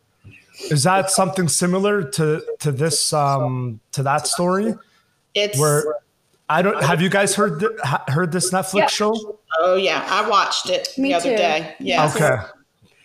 Is 0.69 0.83
that 0.83 1.11
something 1.11 1.47
similar 1.47 2.03
to 2.03 2.45
to 2.59 2.73
this 2.73 3.13
um, 3.13 3.79
to 3.93 4.03
that 4.03 4.27
story? 4.27 4.75
It's 5.35 5.57
where 5.59 5.95
I 6.49 6.61
don't. 6.61 6.83
Have 6.83 7.01
you 7.01 7.09
guys 7.09 7.37
heard 7.37 7.65
heard 8.09 8.33
this 8.33 8.51
Netflix 8.51 8.79
yeah. 8.79 8.87
show? 8.89 9.39
Oh 9.61 9.77
yeah, 9.77 10.05
I 10.11 10.29
watched 10.29 10.69
it 10.69 10.93
Me 10.99 11.11
the 11.11 11.15
other 11.15 11.31
too. 11.31 11.37
day. 11.37 11.77
Yeah. 11.79 12.11
Okay. 12.13 12.37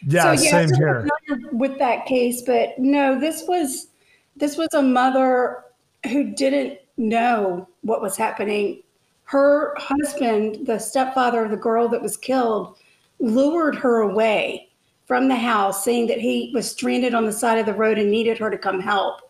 Yeah, 0.07 0.35
so, 0.35 0.43
yeah, 0.43 0.51
same 0.51 0.73
here. 0.75 1.07
With 1.51 1.77
that 1.77 2.07
case, 2.07 2.41
but 2.41 2.79
no, 2.79 3.19
this 3.19 3.43
was 3.47 3.89
this 4.35 4.57
was 4.57 4.69
a 4.73 4.81
mother 4.81 5.64
who 6.07 6.33
didn't 6.33 6.79
know 6.97 7.67
what 7.81 8.01
was 8.01 8.15
happening 8.17 8.81
her 9.25 9.73
husband, 9.77 10.65
the 10.65 10.79
stepfather 10.79 11.43
of 11.43 11.51
the 11.51 11.57
girl 11.57 11.87
that 11.89 12.01
was 12.01 12.15
killed, 12.15 12.77
lured 13.19 13.75
her 13.75 14.01
away 14.01 14.69
from 15.05 15.27
the 15.27 15.35
house, 15.35 15.83
saying 15.83 16.07
that 16.07 16.19
he 16.19 16.51
was 16.53 16.69
stranded 16.69 17.13
on 17.13 17.25
the 17.25 17.31
side 17.31 17.57
of 17.57 17.65
the 17.65 17.73
road 17.73 17.97
and 17.97 18.09
needed 18.09 18.37
her 18.37 18.49
to 18.49 18.57
come 18.57 18.79
help. 18.79 19.21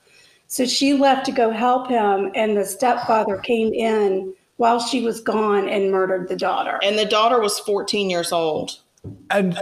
So 0.48 0.65
she 0.65 0.94
left 0.94 1.25
to 1.25 1.32
go 1.32 1.50
help 1.50 1.88
him, 1.88 2.32
and 2.36 2.55
the 2.55 2.65
stepfather 2.65 3.38
came 3.38 3.74
in 3.74 4.34
while 4.58 4.79
she 4.79 5.01
was 5.01 5.22
gone 5.22 5.67
and 5.67 5.91
murdered 5.91 6.27
the 6.27 6.36
daughter. 6.36 6.79
And 6.84 7.00
the 7.00 7.05
daughter 7.05 7.39
was 7.39 7.60
14 7.60 8.10
years 8.10 8.32
old. 8.32 8.79
And 9.29 9.58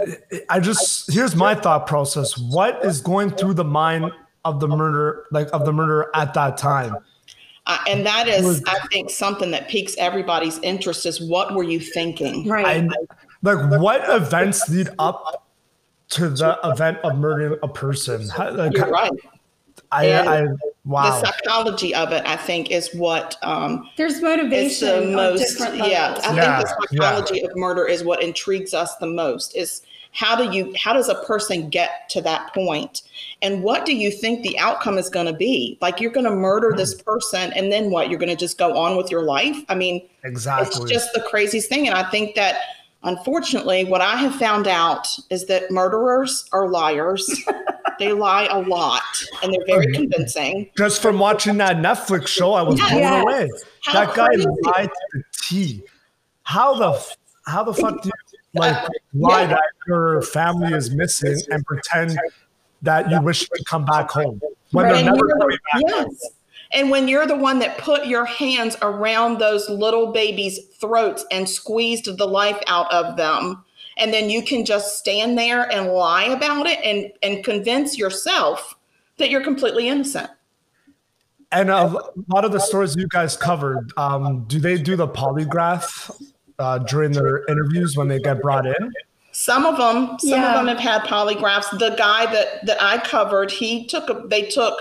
I 0.48 0.58
just 0.58 1.12
here's 1.12 1.36
my 1.36 1.54
thought 1.54 1.86
process. 1.86 2.36
What 2.38 2.84
is 2.84 3.00
going 3.00 3.30
through 3.30 3.54
the 3.54 3.64
mind 3.64 4.10
of 4.44 4.60
the 4.60 4.68
murder, 4.68 5.26
like 5.30 5.48
of 5.52 5.64
the 5.64 5.72
murder 5.72 6.10
at 6.14 6.34
that 6.34 6.56
time? 6.56 6.96
Uh, 7.66 7.78
and 7.88 8.04
that 8.04 8.28
is, 8.28 8.62
I 8.66 8.78
think, 8.92 9.08
something 9.08 9.50
that 9.52 9.68
piques 9.68 9.96
everybody's 9.96 10.58
interest 10.58 11.06
is 11.06 11.20
what 11.20 11.54
were 11.54 11.62
you 11.62 11.80
thinking? 11.80 12.46
Right. 12.46 12.86
like, 13.42 13.80
what 13.80 14.02
events 14.08 14.68
lead 14.68 14.90
up 14.98 15.46
to 16.10 16.28
the 16.28 16.58
event 16.62 16.98
of 16.98 17.16
murdering 17.18 17.58
a 17.62 17.68
person? 17.68 18.28
like, 18.38 18.76
You're 18.76 18.90
right. 18.90 19.10
I, 19.90 20.12
I, 20.12 20.46
wow. 20.84 21.20
The 21.20 21.26
psychology 21.26 21.94
of 21.94 22.12
it, 22.12 22.26
I 22.26 22.36
think, 22.36 22.70
is 22.70 22.92
what 22.94 23.36
um, 23.42 23.88
there's 23.96 24.20
motivation. 24.20 25.10
the 25.10 25.16
most, 25.16 25.60
yeah. 25.60 26.18
I 26.22 26.34
yeah, 26.34 26.58
think 26.58 26.68
the 26.68 26.86
psychology 26.90 27.40
yeah. 27.40 27.46
of 27.48 27.56
murder 27.56 27.86
is 27.86 28.04
what 28.04 28.22
intrigues 28.22 28.74
us 28.74 28.96
the 28.96 29.06
most. 29.06 29.56
Is 29.56 29.82
how 30.14 30.36
do 30.36 30.56
you 30.56 30.72
how 30.78 30.92
does 30.92 31.08
a 31.08 31.16
person 31.26 31.68
get 31.68 32.08
to 32.10 32.22
that 32.22 32.54
point? 32.54 33.02
And 33.42 33.62
what 33.62 33.84
do 33.84 33.94
you 33.94 34.10
think 34.10 34.42
the 34.42 34.58
outcome 34.58 34.96
is 34.96 35.10
going 35.10 35.26
to 35.26 35.32
be? 35.32 35.76
Like 35.80 36.00
you're 36.00 36.12
going 36.12 36.24
to 36.24 36.34
murder 36.34 36.72
this 36.74 36.94
hmm. 36.94 37.02
person 37.02 37.52
and 37.52 37.70
then 37.70 37.90
what? 37.90 38.08
You're 38.08 38.18
going 38.18 38.30
to 38.30 38.36
just 38.36 38.56
go 38.56 38.76
on 38.76 38.96
with 38.96 39.10
your 39.10 39.22
life? 39.22 39.56
I 39.68 39.74
mean 39.74 40.08
exactly. 40.22 40.82
it's 40.82 40.90
just 40.90 41.12
the 41.12 41.20
craziest 41.20 41.68
thing. 41.68 41.86
And 41.86 41.96
i 41.96 42.08
think 42.10 42.34
that 42.36 42.60
unfortunately 43.02 43.84
what 43.84 44.00
i 44.00 44.16
have 44.16 44.34
found 44.36 44.66
out 44.66 45.06
is 45.30 45.46
that 45.46 45.70
murderers 45.70 46.48
are 46.52 46.68
liars. 46.68 47.28
They 48.00 48.12
lie 48.12 48.48
a 48.50 48.58
lot 48.58 49.04
and 49.40 49.52
they're 49.52 49.66
very 49.68 49.92
convincing. 49.92 50.68
Just 50.76 51.00
from 51.00 51.20
watching 51.20 51.58
that 51.58 51.76
netflix 51.76 52.26
show 52.26 52.52
i 52.54 52.60
was 52.60 52.74
blown 52.80 52.98
yes. 52.98 53.22
away. 53.22 53.50
How 53.84 54.04
that 54.04 54.16
guy 54.16 54.28
lied 54.64 54.88
to 54.88 55.08
the 55.12 55.22
t. 55.44 55.82
How 56.42 56.74
the 56.74 57.16
how 57.46 57.62
the 57.62 57.72
fuck 57.72 58.02
do 58.02 58.08
you 58.08 58.12
like 58.54 58.88
lie 59.12 59.40
yeah. 59.42 59.46
that 59.48 59.62
your 59.86 60.22
family 60.22 60.72
is 60.72 60.94
missing 60.94 61.38
and 61.50 61.64
pretend 61.66 62.18
that 62.82 63.10
you 63.10 63.20
wish 63.20 63.48
to 63.48 63.64
come 63.68 63.84
back 63.84 64.10
home 64.10 64.40
when 64.72 64.86
right. 64.86 64.94
they're 64.94 65.04
never 65.04 65.28
coming 65.38 65.58
back 65.72 65.82
yes. 65.86 66.04
home. 66.04 66.16
And 66.72 66.90
when 66.90 67.06
you're 67.06 67.26
the 67.26 67.36
one 67.36 67.60
that 67.60 67.78
put 67.78 68.06
your 68.06 68.24
hands 68.24 68.76
around 68.82 69.38
those 69.38 69.68
little 69.68 70.12
babies' 70.12 70.58
throats 70.80 71.24
and 71.30 71.48
squeezed 71.48 72.18
the 72.18 72.26
life 72.26 72.60
out 72.66 72.92
of 72.92 73.16
them, 73.16 73.64
and 73.96 74.12
then 74.12 74.28
you 74.28 74.42
can 74.42 74.64
just 74.64 74.98
stand 74.98 75.38
there 75.38 75.70
and 75.70 75.92
lie 75.92 76.24
about 76.24 76.66
it 76.66 76.80
and, 76.82 77.12
and 77.22 77.44
convince 77.44 77.96
yourself 77.96 78.76
that 79.18 79.30
you're 79.30 79.44
completely 79.44 79.88
innocent. 79.88 80.30
And 81.52 81.70
a 81.70 81.86
lot 82.26 82.44
of 82.44 82.50
the 82.50 82.58
stories 82.58 82.96
you 82.96 83.06
guys 83.06 83.36
covered, 83.36 83.92
um, 83.96 84.44
do 84.48 84.58
they 84.58 84.76
do 84.76 84.96
the 84.96 85.06
polygraph 85.06 86.10
uh, 86.58 86.78
during 86.78 87.12
their 87.12 87.44
interviews 87.46 87.96
when 87.96 88.08
they 88.08 88.20
get 88.20 88.40
brought 88.40 88.66
in? 88.66 88.92
Some 89.32 89.66
of 89.66 89.76
them, 89.76 90.16
some 90.20 90.30
yeah. 90.30 90.50
of 90.50 90.54
them 90.54 90.68
have 90.68 90.78
had 90.78 91.02
polygraphs. 91.02 91.70
The 91.78 91.96
guy 91.96 92.32
that 92.32 92.64
that 92.66 92.80
I 92.80 92.98
covered, 92.98 93.50
he 93.50 93.86
took 93.86 94.08
a, 94.08 94.22
they 94.28 94.42
took 94.42 94.80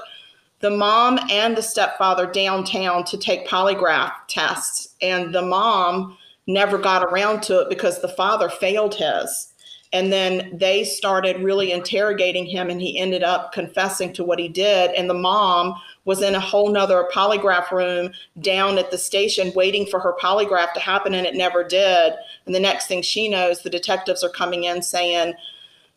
the 0.60 0.70
mom 0.70 1.20
and 1.32 1.58
the 1.58 1.64
stepfather 1.64 2.28
downtown 2.28 3.04
to 3.06 3.18
take 3.18 3.48
polygraph 3.48 4.12
tests, 4.28 4.96
and 5.02 5.34
the 5.34 5.42
mom 5.42 6.18
never 6.46 6.78
got 6.78 7.04
around 7.04 7.42
to 7.44 7.62
it 7.62 7.70
because 7.70 8.02
the 8.02 8.08
father 8.10 8.50
failed 8.50 8.96
his. 8.96 9.50
And 9.92 10.12
then 10.12 10.58
they 10.58 10.84
started 10.84 11.44
really 11.44 11.72
interrogating 11.72 12.46
him, 12.46 12.70
and 12.70 12.82
he 12.82 12.98
ended 12.98 13.24
up 13.24 13.54
confessing 13.54 14.12
to 14.14 14.24
what 14.24 14.40
he 14.40 14.48
did. 14.48 14.92
And 14.92 15.10
the 15.10 15.14
mom 15.14 15.76
was 16.06 16.22
in 16.22 16.36
a 16.36 16.40
whole 16.40 16.70
nother 16.70 17.08
polygraph 17.14 17.72
room 17.72 18.12
down 18.42 18.78
at 18.78 18.92
the 18.92 18.98
station 18.98 19.52
waiting 19.56 19.86
for 19.86 20.00
her 20.00 20.16
polygraph 20.22 20.74
to 20.74 20.80
happen, 20.80 21.14
and 21.14 21.26
it 21.26 21.36
never 21.36 21.64
did. 21.64 22.14
And 22.46 22.54
the 22.54 22.60
next 22.60 22.88
thing 22.88 23.02
she 23.02 23.30
knows, 23.30 23.62
the 23.62 23.70
detectives 23.70 24.24
are 24.24 24.30
coming 24.30 24.66
in 24.66 24.82
saying, 24.82 25.34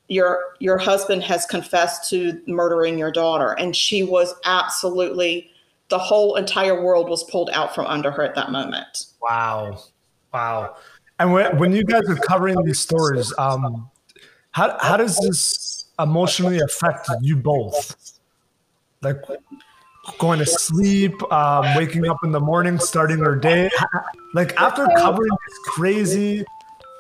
your 0.09 0.55
your 0.61 0.79
husband 0.79 1.25
has 1.25 1.47
confessed 1.47 2.09
to 2.09 2.41
murdering 2.47 2.97
your 2.97 3.11
daughter 3.11 3.57
and 3.59 3.75
she 3.75 4.05
was 4.05 4.37
absolutely 4.45 5.51
the 5.89 5.99
whole 5.99 6.37
entire 6.37 6.81
world 6.81 7.09
was 7.09 7.25
pulled 7.25 7.51
out 7.51 7.75
from 7.75 7.87
under 7.87 8.13
her 8.13 8.23
at 8.23 8.37
that 8.37 8.53
moment 8.53 9.07
wow 9.21 9.77
wow 10.33 10.77
and 11.19 11.33
when, 11.33 11.59
when 11.59 11.73
you 11.73 11.85
guys 11.85 12.09
are 12.09 12.17
covering 12.17 12.63
these 12.65 12.79
stories, 12.79 13.33
um, 13.39 13.91
how, 14.51 14.77
how 14.81 14.97
does 14.97 15.17
this 15.19 15.87
emotionally 15.99 16.61
affect 16.61 17.09
you 17.23 17.37
both? 17.37 18.19
Like 19.03 19.17
going 20.19 20.39
to 20.39 20.47
sleep, 20.47 21.21
um, 21.33 21.75
waking 21.77 22.09
up 22.09 22.19
in 22.25 22.33
the 22.33 22.41
morning, 22.41 22.79
starting 22.79 23.19
your 23.19 23.37
day. 23.37 23.71
Like 24.35 24.55
after 24.61 24.87
covering 24.97 25.31
these 25.31 25.59
crazy 25.67 26.45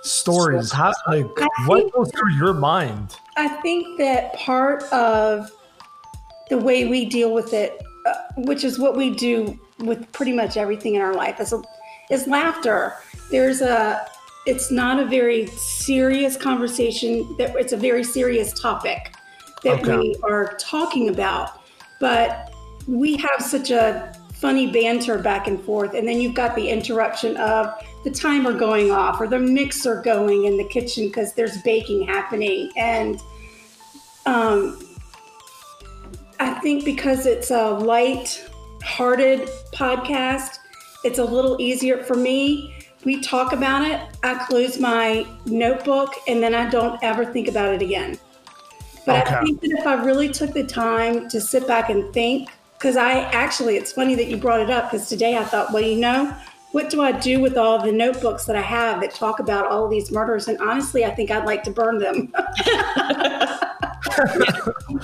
stories, 0.02 0.72
how, 0.72 0.92
like 1.08 1.26
what 1.66 1.92
goes 1.92 2.10
through 2.12 2.34
your 2.34 2.54
mind? 2.54 3.16
I 3.36 3.48
think 3.48 3.98
that 3.98 4.34
part 4.34 4.82
of 4.92 5.50
the 6.48 6.58
way 6.58 6.86
we 6.86 7.04
deal 7.04 7.34
with 7.34 7.52
it, 7.52 7.82
uh, 8.06 8.14
which 8.38 8.64
is 8.64 8.78
what 8.78 8.96
we 8.96 9.10
do 9.14 9.58
with 9.78 10.10
pretty 10.12 10.32
much 10.32 10.56
everything 10.56 10.94
in 10.94 11.02
our 11.02 11.14
life, 11.14 11.40
is, 11.40 11.52
is 12.10 12.26
laughter 12.26 12.94
there's 13.30 13.60
a 13.60 14.06
it's 14.46 14.70
not 14.70 15.00
a 15.00 15.04
very 15.04 15.46
serious 15.48 16.36
conversation 16.36 17.34
that 17.36 17.56
it's 17.56 17.72
a 17.72 17.76
very 17.76 18.04
serious 18.04 18.52
topic 18.52 19.14
that 19.64 19.80
okay. 19.80 19.96
we 19.96 20.16
are 20.22 20.56
talking 20.58 21.08
about 21.08 21.60
but 22.00 22.52
we 22.86 23.16
have 23.16 23.40
such 23.40 23.70
a 23.70 24.12
funny 24.34 24.70
banter 24.70 25.18
back 25.18 25.46
and 25.46 25.60
forth 25.62 25.94
and 25.94 26.06
then 26.06 26.20
you've 26.20 26.34
got 26.34 26.54
the 26.54 26.68
interruption 26.68 27.36
of 27.38 27.72
the 28.04 28.10
timer 28.10 28.52
going 28.52 28.90
off 28.90 29.20
or 29.20 29.26
the 29.26 29.38
mixer 29.38 30.02
going 30.02 30.44
in 30.44 30.56
the 30.58 30.64
kitchen 30.64 31.06
because 31.06 31.32
there's 31.32 31.60
baking 31.62 32.06
happening 32.06 32.70
and 32.76 33.20
um, 34.26 34.78
I 36.38 36.54
think 36.60 36.84
because 36.84 37.26
it's 37.26 37.50
a 37.50 37.70
light-hearted 37.70 39.48
podcast, 39.72 40.58
it's 41.04 41.18
a 41.18 41.24
little 41.24 41.60
easier 41.60 42.02
for 42.02 42.14
me. 42.14 42.74
We 43.04 43.20
talk 43.20 43.52
about 43.52 43.88
it. 43.88 44.00
I 44.22 44.34
close 44.46 44.78
my 44.78 45.26
notebook 45.46 46.14
and 46.26 46.42
then 46.42 46.54
I 46.54 46.68
don't 46.68 47.02
ever 47.02 47.24
think 47.24 47.48
about 47.48 47.72
it 47.72 47.82
again. 47.82 48.18
But 49.06 49.26
Okay. 49.26 49.36
I 49.36 49.44
think 49.44 49.60
that 49.60 49.70
if 49.70 49.86
I 49.86 49.94
really 49.94 50.28
took 50.28 50.52
the 50.52 50.64
time 50.64 51.28
to 51.28 51.40
sit 51.40 51.66
back 51.66 51.88
and 51.90 52.12
think, 52.12 52.50
because 52.78 52.96
I 52.96 53.20
actually, 53.32 53.76
it's 53.76 53.92
funny 53.92 54.14
that 54.14 54.26
you 54.28 54.36
brought 54.36 54.60
it 54.60 54.70
up 54.70 54.90
because 54.90 55.08
today 55.08 55.36
I 55.36 55.44
thought, 55.44 55.72
well, 55.72 55.82
you 55.82 55.96
know, 55.96 56.34
what 56.72 56.90
do 56.90 57.00
I 57.00 57.10
do 57.12 57.40
with 57.40 57.56
all 57.56 57.82
the 57.82 57.90
notebooks 57.92 58.44
that 58.44 58.54
I 58.56 58.60
have 58.60 59.00
that 59.00 59.14
talk 59.14 59.38
about 59.40 59.66
all 59.66 59.88
these 59.88 60.10
murders? 60.10 60.46
And 60.48 60.58
honestly, 60.60 61.04
I 61.06 61.14
think 61.14 61.30
I'd 61.30 61.46
like 61.46 61.62
to 61.64 61.70
burn 61.70 61.98
them. 61.98 62.32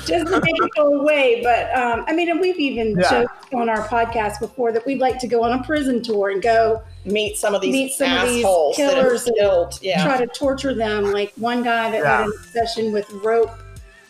Just 0.06 0.26
to 0.26 0.40
make 0.40 0.54
it 0.56 0.70
go 0.76 1.00
away. 1.00 1.40
But 1.42 1.74
um, 1.76 2.04
I 2.06 2.12
mean, 2.12 2.28
and 2.30 2.40
we've 2.40 2.58
even 2.58 2.96
Yeah. 2.98 3.10
joked 3.22 3.54
on 3.54 3.68
our 3.68 3.86
podcast 3.88 4.38
before 4.38 4.72
that 4.72 4.84
we'd 4.86 5.00
like 5.00 5.18
to 5.20 5.26
go 5.26 5.42
on 5.42 5.58
a 5.58 5.62
prison 5.64 6.02
tour 6.02 6.30
and 6.30 6.42
go 6.42 6.82
Meet 7.04 7.36
some 7.36 7.54
of 7.54 7.60
these 7.62 7.72
Meet 7.72 7.92
some 7.94 8.12
of 8.18 8.28
these 8.28 8.44
assholes 8.44 8.76
that 8.76 8.94
have 8.94 8.94
killers 9.02 9.26
and. 9.26 9.78
Yeah. 9.82 10.04
try 10.04 10.18
to 10.18 10.26
torture 10.28 10.74
them. 10.74 11.10
Like 11.10 11.32
one 11.36 11.62
guy 11.62 11.90
that 11.90 12.02
Yeah. 12.02 12.16
had 12.18 12.26
an 12.26 12.32
obsession 12.38 12.92
with 12.92 13.10
rope. 13.24 13.50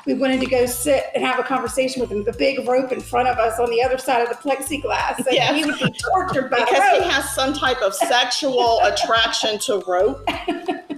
We 0.07 0.15
wanted 0.15 0.41
to 0.41 0.47
go 0.47 0.67
sit 0.67 1.05
and 1.15 1.25
have 1.25 1.39
a 1.39 1.45
conversation 1.45 2.01
with 2.01 2.11
him, 2.11 2.25
the 2.25 2.33
big 2.33 2.67
rope 2.67 2.91
in 2.91 3.01
front 3.01 3.29
of 3.29 3.39
us 3.39 3.61
on 3.61 3.71
the 3.71 3.83
other 3.83 3.99
side 3.99 4.23
of 4.23 4.29
the 4.29 4.35
plexiglass. 4.35 5.19
And 5.19 5.27
Yes. 5.31 5.55
he 5.55 5.65
would 5.65 5.79
be 5.79 5.95
tortured 6.11 6.51
by 6.51 6.59
because 6.59 6.99
the 6.99 7.05
he 7.05 7.09
has 7.11 7.33
some 7.35 7.53
type 7.53 7.81
of 7.83 7.95
sexual 7.95 8.81
attraction 8.83 9.59
to 9.61 9.83
rope. 9.87 10.25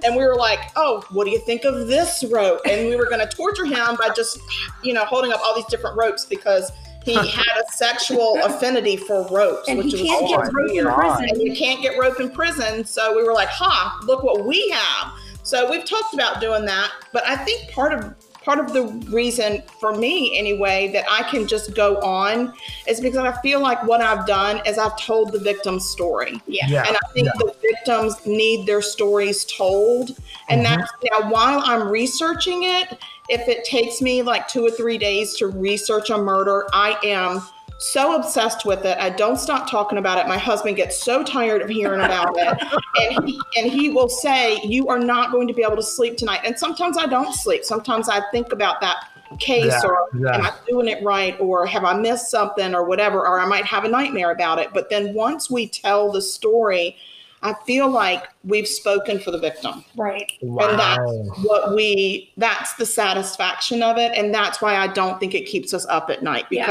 And 0.04 0.16
we 0.16 0.24
were 0.24 0.36
like, 0.36 0.60
oh, 0.76 1.02
what 1.10 1.24
do 1.24 1.30
you 1.30 1.38
think 1.40 1.64
of 1.64 1.86
this 1.86 2.24
rope? 2.30 2.60
And 2.68 2.88
we 2.88 2.96
were 2.96 3.06
going 3.06 3.26
to 3.26 3.36
torture 3.36 3.64
him 3.64 3.96
by 3.96 4.10
just, 4.14 4.38
you 4.82 4.92
know, 4.92 5.04
holding 5.04 5.32
up 5.32 5.40
all 5.42 5.54
these 5.54 5.64
different 5.66 5.96
ropes 5.96 6.24
because 6.24 6.70
he 7.04 7.14
had 7.14 7.58
a 7.58 7.72
sexual 7.72 8.38
affinity 8.42 8.96
for 8.96 9.26
ropes, 9.28 9.68
And 9.68 9.78
which 9.78 9.92
he 9.92 10.02
was 10.02 10.10
can't 10.10 10.28
get 10.28 10.52
rope 10.54 10.70
in 10.72 10.86
oh 10.86 10.94
prison. 10.94 11.28
And 11.28 11.42
you 11.42 11.54
can't 11.54 11.82
get 11.82 11.98
rope 11.98 12.20
in 12.20 12.30
prison. 12.30 12.84
So 12.84 13.14
we 13.14 13.22
were 13.22 13.34
like, 13.34 13.48
ha, 13.48 13.98
look 14.04 14.22
what 14.22 14.44
we 14.46 14.68
have. 14.70 15.12
So 15.42 15.70
we've 15.70 15.84
talked 15.84 16.14
about 16.14 16.40
doing 16.40 16.64
that. 16.64 16.90
But 17.12 17.26
I 17.26 17.36
think 17.36 17.70
part 17.70 17.92
of 17.92 18.14
part 18.44 18.58
of 18.58 18.72
the 18.72 18.84
reason 19.10 19.62
for 19.80 19.94
me 19.94 20.38
anyway 20.38 20.90
that 20.92 21.04
I 21.10 21.22
can 21.22 21.46
just 21.48 21.74
go 21.74 21.96
on 22.00 22.52
is 22.86 23.00
because 23.00 23.18
I 23.18 23.40
feel 23.40 23.60
like 23.60 23.82
what 23.84 24.00
I've 24.00 24.26
done 24.26 24.60
is 24.66 24.76
I've 24.78 24.96
told 24.98 25.32
the 25.32 25.38
victim's 25.38 25.88
story. 25.88 26.40
Yeah. 26.46 26.66
Yeah. 26.68 26.84
And 26.86 26.96
I 26.96 27.12
think 27.12 27.28
the 27.38 27.54
victims 27.62 28.14
need 28.26 28.66
their 28.66 28.82
stories 28.82 29.44
told. 29.44 30.16
And 30.48 30.60
Mhm. 30.60 30.64
that's 30.64 30.92
now 31.10 31.30
while 31.30 31.62
I'm 31.64 31.88
researching 31.88 32.64
it, 32.64 32.98
if 33.30 33.48
it 33.48 33.64
takes 33.64 34.02
me 34.02 34.20
like 34.20 34.46
two 34.48 34.64
or 34.64 34.70
three 34.70 34.98
days 34.98 35.34
to 35.38 35.46
research 35.46 36.10
a 36.10 36.18
murder, 36.18 36.66
I 36.74 36.98
am 37.02 37.42
so 37.78 38.16
obsessed 38.16 38.64
with 38.64 38.84
it. 38.84 38.96
I 38.98 39.10
don't 39.10 39.38
stop 39.38 39.68
talking 39.70 39.98
about 39.98 40.18
it. 40.18 40.28
My 40.28 40.38
husband 40.38 40.76
gets 40.76 41.02
so 41.02 41.22
tired 41.22 41.62
of 41.62 41.68
hearing 41.68 42.00
about 42.00 42.34
it. 42.36 42.62
And 42.96 43.28
he, 43.28 43.40
and 43.56 43.72
he 43.72 43.88
will 43.88 44.08
say, 44.08 44.60
You 44.62 44.86
are 44.86 45.00
not 45.00 45.32
going 45.32 45.48
to 45.48 45.52
be 45.52 45.62
able 45.62 45.74
to 45.74 45.82
sleep 45.82 46.16
tonight. 46.16 46.42
And 46.44 46.56
sometimes 46.56 46.96
I 46.96 47.06
don't 47.06 47.34
sleep. 47.34 47.64
Sometimes 47.64 48.08
I 48.08 48.22
think 48.30 48.52
about 48.52 48.80
that 48.82 49.08
case 49.40 49.66
Yeah, 49.66 49.80
or 49.84 50.08
yeah. 50.16 50.36
am 50.36 50.42
I 50.42 50.52
doing 50.68 50.86
it 50.86 51.02
right 51.02 51.38
or 51.40 51.66
have 51.66 51.84
I 51.84 51.94
missed 51.94 52.30
something 52.30 52.72
or 52.72 52.84
whatever, 52.84 53.26
or 53.26 53.40
I 53.40 53.46
might 53.46 53.64
have 53.64 53.84
a 53.84 53.88
nightmare 53.88 54.30
about 54.30 54.60
it. 54.60 54.68
But 54.72 54.90
then 54.90 55.12
once 55.12 55.50
we 55.50 55.66
tell 55.66 56.12
the 56.12 56.22
story, 56.22 56.96
I 57.42 57.54
feel 57.66 57.90
like 57.90 58.28
we've 58.44 58.68
spoken 58.68 59.18
for 59.18 59.30
the 59.30 59.38
victim. 59.38 59.84
Right. 59.96 60.32
Wow. 60.40 60.70
And 60.70 60.78
that's 60.78 61.44
what 61.44 61.74
we 61.74 62.32
that's 62.36 62.74
the 62.74 62.86
satisfaction 62.86 63.82
of 63.82 63.98
it. 63.98 64.12
And 64.16 64.32
that's 64.32 64.62
why 64.62 64.76
I 64.76 64.86
don't 64.86 65.20
think 65.20 65.34
it 65.34 65.46
keeps 65.46 65.74
us 65.74 65.84
up 65.86 66.10
at 66.10 66.22
night 66.22 66.46
Yeah. 66.50 66.66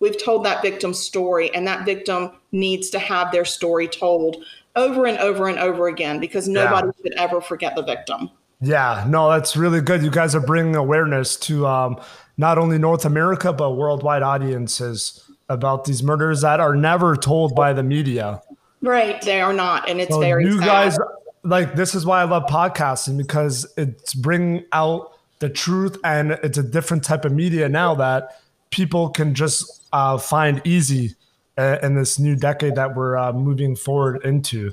We've 0.00 0.22
told 0.22 0.44
that 0.44 0.62
victim's 0.62 0.98
story 0.98 1.54
and 1.54 1.66
that 1.66 1.84
victim 1.84 2.30
needs 2.52 2.90
to 2.90 2.98
have 2.98 3.32
their 3.32 3.44
story 3.44 3.88
told 3.88 4.44
over 4.74 5.06
and 5.06 5.18
over 5.18 5.48
and 5.48 5.58
over 5.58 5.88
again 5.88 6.20
because 6.20 6.48
nobody 6.48 6.88
should 7.02 7.14
ever 7.14 7.40
forget 7.40 7.74
the 7.74 7.82
victim. 7.82 8.30
Yeah, 8.60 9.04
no, 9.08 9.30
that's 9.30 9.56
really 9.56 9.80
good. 9.80 10.02
You 10.02 10.10
guys 10.10 10.34
are 10.34 10.40
bringing 10.40 10.76
awareness 10.76 11.36
to 11.40 11.66
um, 11.66 12.00
not 12.36 12.58
only 12.58 12.78
North 12.78 13.04
America 13.04 13.52
but 13.52 13.72
worldwide 13.72 14.22
audiences 14.22 15.22
about 15.48 15.84
these 15.84 16.02
murders 16.02 16.40
that 16.40 16.60
are 16.60 16.74
never 16.74 17.16
told 17.16 17.54
by 17.54 17.72
the 17.72 17.82
media. 17.82 18.42
Right. 18.82 19.20
They 19.22 19.40
are 19.40 19.52
not, 19.52 19.88
and 19.88 20.00
it's 20.00 20.10
So 20.10 20.20
very 20.20 20.44
you 20.44 20.58
sad. 20.58 20.66
guys 20.66 20.98
like 21.42 21.76
this 21.76 21.94
is 21.94 22.04
why 22.04 22.20
I 22.20 22.24
love 22.24 22.44
podcasting 22.46 23.16
because 23.16 23.66
it's 23.76 24.14
bringing 24.14 24.64
out 24.72 25.12
the 25.38 25.48
truth 25.48 25.96
and 26.02 26.32
it's 26.42 26.58
a 26.58 26.62
different 26.62 27.04
type 27.04 27.24
of 27.24 27.32
media 27.32 27.68
now 27.68 27.94
that 27.94 28.40
people 28.70 29.10
can 29.10 29.34
just 29.34 29.85
uh, 29.96 30.18
find 30.18 30.60
easy 30.64 31.14
uh, 31.56 31.78
in 31.82 31.94
this 31.94 32.18
new 32.18 32.36
decade 32.36 32.74
that 32.74 32.94
we're 32.94 33.16
uh, 33.16 33.32
moving 33.32 33.74
forward 33.74 34.22
into. 34.24 34.72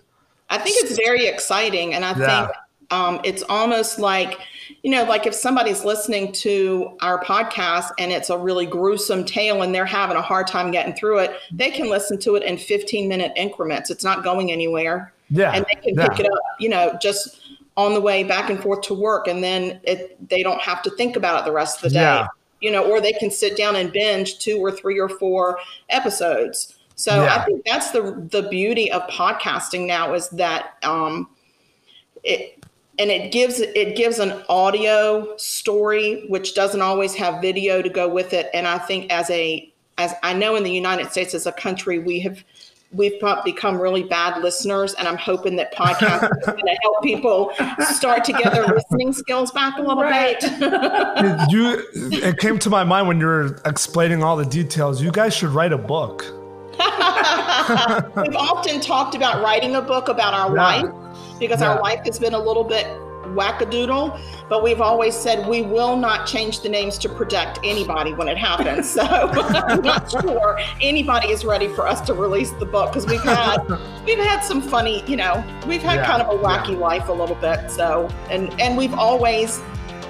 I 0.50 0.58
think 0.58 0.76
it's 0.84 0.98
very 0.98 1.26
exciting, 1.28 1.94
and 1.94 2.04
I 2.04 2.14
Yeah. 2.18 2.46
think 2.48 2.58
um, 2.92 3.22
it's 3.24 3.44
almost 3.50 4.00
like 4.00 4.38
you 4.82 4.92
know, 4.92 5.04
like 5.04 5.26
if 5.26 5.34
somebody's 5.34 5.84
listening 5.84 6.32
to 6.32 6.96
our 7.02 7.22
podcast 7.24 7.90
and 8.00 8.12
it's 8.12 8.30
a 8.30 8.38
really 8.38 8.66
gruesome 8.66 9.24
tale 9.26 9.62
and 9.62 9.74
they're 9.76 9.86
having 9.86 10.16
a 10.18 10.22
hard 10.22 10.48
time 10.48 10.72
getting 10.72 10.94
through 10.94 11.20
it, 11.20 11.32
they 11.52 11.70
can 11.70 11.90
listen 11.90 12.18
to 12.20 12.36
it 12.36 12.44
in 12.44 12.58
15 12.58 13.08
minute 13.10 13.32
increments. 13.36 13.90
It's 13.90 14.04
not 14.04 14.24
going 14.24 14.52
anywhere, 14.52 15.14
Yeah, 15.30 15.52
and 15.54 15.66
they 15.66 15.82
can 15.82 15.96
yeah. 15.96 16.08
pick 16.08 16.20
it 16.22 16.26
up, 16.32 16.40
you 16.60 16.70
know, 16.70 16.98
just 17.02 17.42
on 17.76 17.94
the 17.94 18.02
way 18.02 18.24
back 18.24 18.50
and 18.50 18.62
forth 18.62 18.82
to 18.82 18.94
work, 18.94 19.28
and 19.28 19.44
then 19.44 19.80
it 19.84 20.18
they 20.30 20.44
don't 20.44 20.62
have 20.62 20.82
to 20.84 20.90
think 20.92 21.16
about 21.16 21.40
it 21.42 21.46
the 21.46 21.52
rest 21.52 21.78
of 21.78 21.84
the 21.84 21.90
day. 21.90 22.02
Yeah. 22.02 22.28
You 22.64 22.72
know, 22.72 22.90
or 22.90 23.02
they 23.02 23.12
can 23.12 23.30
sit 23.30 23.58
down 23.58 23.76
and 23.76 23.92
binge 23.92 24.40
two 24.40 24.58
or 24.58 24.72
three 24.72 24.98
or 24.98 25.10
four 25.10 25.60
episodes. 25.90 26.76
So 26.96 27.24
Yeah. 27.24 27.36
I 27.36 27.46
think 27.46 27.66
that's 27.66 27.92
the 27.92 28.26
the 28.32 28.44
beauty 28.50 28.90
of 28.92 29.02
podcasting 29.10 29.86
now 29.86 30.14
is 30.14 30.30
that 30.30 30.78
um, 30.84 31.30
it 32.24 32.64
and 33.00 33.10
it 33.10 33.32
gives 33.32 33.60
it 33.60 33.98
gives 33.98 34.20
an 34.20 34.44
audio 34.48 35.36
story 35.38 36.26
which 36.30 36.56
doesn't 36.56 36.82
always 36.82 37.16
have 37.16 37.42
video 37.42 37.82
to 37.82 37.90
go 37.90 38.08
with 38.08 38.34
it. 38.34 38.50
And 38.54 38.68
I 38.68 38.78
think 38.78 39.12
as 39.12 39.30
a 39.30 39.70
as 39.98 40.14
I 40.24 40.34
know 40.34 40.56
in 40.56 40.64
the 40.64 40.72
United 40.72 41.12
States 41.12 41.34
as 41.34 41.46
a 41.46 41.52
country 41.52 42.00
we 42.00 42.20
have 42.22 42.44
we've 42.94 43.20
prob- 43.20 43.44
become 43.44 43.80
really 43.80 44.04
bad 44.04 44.42
listeners 44.44 44.94
and 44.96 45.08
i'm 45.08 45.18
hoping 45.18 45.56
that 45.56 45.74
podcasting 45.74 46.30
is 46.40 46.46
going 46.46 46.58
to 46.66 46.78
help 46.84 47.02
people 47.04 47.52
start 47.80 48.24
to 48.24 48.32
get 48.34 48.54
their 48.54 48.66
listening 48.68 49.12
skills 49.14 49.52
back 49.52 49.78
a 49.78 49.82
little 49.82 50.04
Right. 50.04 50.40
bit 50.40 50.52
you 51.50 51.84
it 51.94 52.38
came 52.40 52.60
to 52.60 52.70
my 52.70 52.84
mind 52.84 53.08
when 53.08 53.20
you 53.20 53.26
were 53.26 53.60
explaining 53.66 54.24
all 54.24 54.36
the 54.36 54.46
details. 54.46 55.02
You 55.02 55.12
guys 55.12 55.34
should 55.36 55.50
write 55.50 55.72
a 55.74 55.78
book. 55.78 56.24
We've 56.80 58.36
often 58.36 58.80
talked 58.82 59.16
about 59.16 59.42
writing 59.44 59.76
a 59.76 59.82
book 59.82 60.08
about 60.10 60.34
our 60.34 60.56
Yeah. 60.56 60.64
life 60.64 61.40
because 61.40 61.62
Yeah. 61.62 61.74
our 61.76 61.82
life 61.82 62.02
has 62.06 62.20
been 62.20 62.34
a 62.34 62.40
little 62.40 62.64
bit 62.64 62.86
wackadoodle, 63.34 64.20
but 64.50 64.64
we've 64.64 64.82
always 64.82 65.16
said 65.16 65.48
we 65.48 65.62
will 65.62 65.96
not 65.96 66.26
change 66.28 66.62
the 66.62 66.70
names 66.70 66.98
to 67.00 67.10
protect 67.10 67.60
anybody 67.64 68.14
when 68.14 68.28
it 68.28 68.38
happens. 68.38 68.90
So 68.90 69.02
I'm 69.08 69.82
not 69.82 70.10
sure 70.12 70.60
anybody 70.82 71.30
is 71.30 71.44
ready 71.46 71.68
for 71.68 71.88
us 71.88 72.02
to 72.02 72.14
release 72.14 72.52
the 72.52 72.66
book 72.66 72.92
because 72.94 73.06
we've 73.08 73.24
had 73.24 73.58
we've 74.06 74.18
had 74.20 74.42
some 74.42 74.62
funny, 74.62 75.04
you 75.08 75.16
know, 75.18 75.44
we've 75.68 75.82
had 75.82 75.96
Yeah, 75.98 76.06
kind 76.06 76.22
of 76.22 76.30
a 76.30 76.44
wacky 76.44 76.78
life 76.78 77.10
a 77.10 77.14
little 77.14 77.36
bit. 77.36 77.70
So 77.72 78.10
and 78.30 78.54
and 78.60 78.78
we've 78.78 78.94
always 78.94 79.62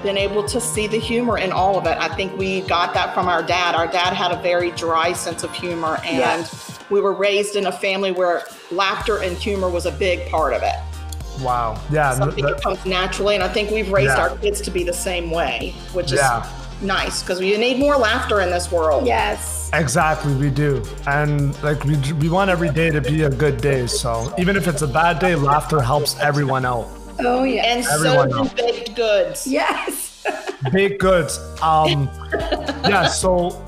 been 0.04 0.18
able 0.18 0.44
to 0.44 0.60
see 0.60 0.86
the 0.86 1.00
humor 1.00 1.38
in 1.38 1.52
all 1.54 1.78
of 1.78 1.86
it. 1.86 1.98
I 1.98 2.14
think 2.14 2.38
we 2.38 2.60
got 2.62 2.94
that 2.94 3.14
from 3.14 3.30
our 3.30 3.42
dad. 3.42 3.74
Our 3.74 3.88
dad 3.88 4.12
had 4.14 4.34
a 4.34 4.42
very 4.42 4.72
dry 4.72 5.14
sense 5.14 5.44
of 5.44 5.54
humor 5.54 5.98
and 6.04 6.18
Yeah. 6.44 6.46
we 6.90 7.00
were 7.00 7.14
raised 7.14 7.56
in 7.56 7.68
a 7.68 7.72
family 7.72 8.12
where 8.12 8.44
laughter 8.70 9.20
and 9.20 9.38
humor 9.38 9.70
was 9.70 9.86
a 9.86 9.92
big 9.92 10.30
part 10.30 10.54
of 10.54 10.62
it. 10.62 10.76
Wow. 11.44 11.80
Yeah. 11.92 12.10
th- 12.10 12.18
Something 12.20 12.44
th- 12.46 12.56
that 12.56 12.64
comes 12.64 12.86
naturally. 12.86 13.36
And 13.36 13.44
I 13.44 13.48
think 13.48 13.70
we've 13.72 13.92
raised 13.92 14.16
Yeah. 14.16 14.22
our 14.30 14.38
kids 14.38 14.62
to 14.62 14.72
be 14.72 14.84
the 14.84 14.94
same 14.94 15.30
way, 15.32 15.74
which 15.94 16.08
is 16.12 16.20
Yeah. 16.20 16.46
nice 16.82 17.22
because 17.22 17.40
we 17.40 17.56
need 17.58 17.78
more 17.80 17.96
laughter 17.98 18.42
in 18.42 18.50
this 18.50 18.72
world. 18.72 19.06
Yes. 19.06 19.70
Exactly, 19.74 20.34
we 20.36 20.50
do, 20.52 20.84
and 21.08 21.56
like 21.64 21.84
we 21.84 21.96
we 22.14 22.30
want 22.30 22.52
every 22.52 22.70
day 22.70 22.92
to 22.92 23.02
be 23.02 23.24
a 23.24 23.30
good 23.30 23.58
day. 23.60 23.88
So 23.88 24.32
even 24.38 24.56
if 24.56 24.68
it's 24.68 24.84
a 24.84 24.88
bad 24.88 25.18
day, 25.20 25.36
laughter 25.36 25.82
helps 25.82 26.16
everyone 26.20 26.64
out. 26.66 26.88
Oh 27.20 27.44
yeah. 27.44 27.64
And 27.66 27.86
Everyone 27.88 28.30
so 28.32 28.38
do 28.38 28.44
knows. 28.44 28.54
baked 28.54 28.96
goods. 28.96 29.48
yes. 29.48 30.10
Baked 30.72 31.02
goods. 31.02 31.38
Um, 31.62 32.10
yeah. 32.88 33.06
So 33.08 33.60